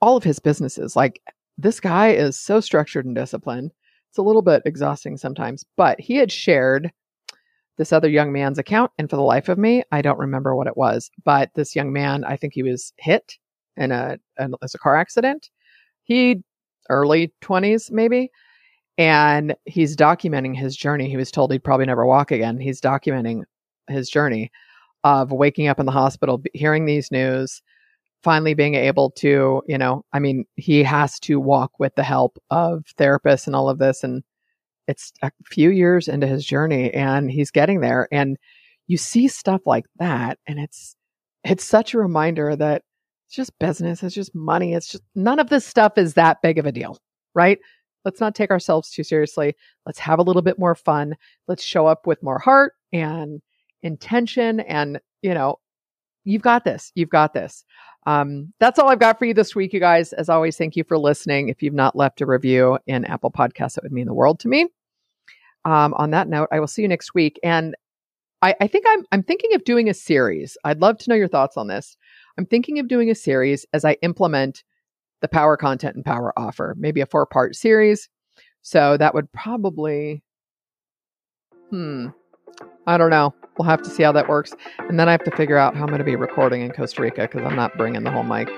[0.00, 1.20] All of his businesses, like
[1.56, 3.72] this guy is so structured and disciplined.
[4.10, 6.90] It's a little bit exhausting sometimes, but he had shared
[7.78, 8.90] this other young man's account.
[8.98, 11.10] And for the life of me, I don't remember what it was.
[11.24, 13.34] But this young man, I think he was hit
[13.76, 15.50] in a, a as a car accident.
[16.04, 16.42] He
[16.90, 18.30] early 20s maybe
[18.98, 23.42] and he's documenting his journey he was told he'd probably never walk again he's documenting
[23.88, 24.50] his journey
[25.06, 27.62] of waking up in the hospital hearing these news
[28.22, 32.38] finally being able to you know i mean he has to walk with the help
[32.50, 34.22] of therapists and all of this and
[34.88, 38.36] it's a few years into his journey and he's getting there and
[38.86, 40.96] you see stuff like that and it's
[41.44, 42.82] it's such a reminder that
[43.26, 46.58] it's just business it's just money it's just none of this stuff is that big
[46.58, 46.98] of a deal
[47.36, 47.58] right?
[48.04, 49.54] Let's not take ourselves too seriously.
[49.84, 51.14] Let's have a little bit more fun.
[51.46, 53.40] Let's show up with more heart and
[53.82, 55.58] intention and you know
[56.24, 57.64] you've got this you've got this
[58.06, 60.12] um, that's all I've got for you this week, you guys.
[60.12, 61.48] As always, thank you for listening.
[61.48, 64.48] If you've not left a review in Apple Podcasts, it would mean the world to
[64.48, 64.68] me.
[65.64, 67.38] um, on that note, I will see you next week.
[67.42, 67.74] And
[68.42, 70.56] I, I think I'm I'm thinking of doing a series.
[70.64, 71.96] I'd love to know your thoughts on this.
[72.38, 74.62] I'm thinking of doing a series as I implement
[75.22, 78.08] the power content and power offer, maybe a four part series.
[78.62, 80.22] So that would probably,
[81.70, 82.08] hmm,
[82.86, 83.34] I don't know.
[83.58, 84.54] We'll have to see how that works.
[84.78, 87.02] And then I have to figure out how I'm going to be recording in Costa
[87.02, 88.48] Rica because I'm not bringing the whole mic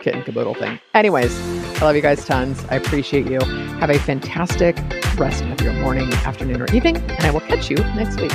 [0.00, 0.78] kit and caboodle thing.
[0.94, 1.38] Anyways,
[1.80, 2.64] I love you guys tons.
[2.70, 3.40] I appreciate you.
[3.80, 4.76] Have a fantastic
[5.16, 8.32] rest of your morning, afternoon, or evening, and I will catch you next week.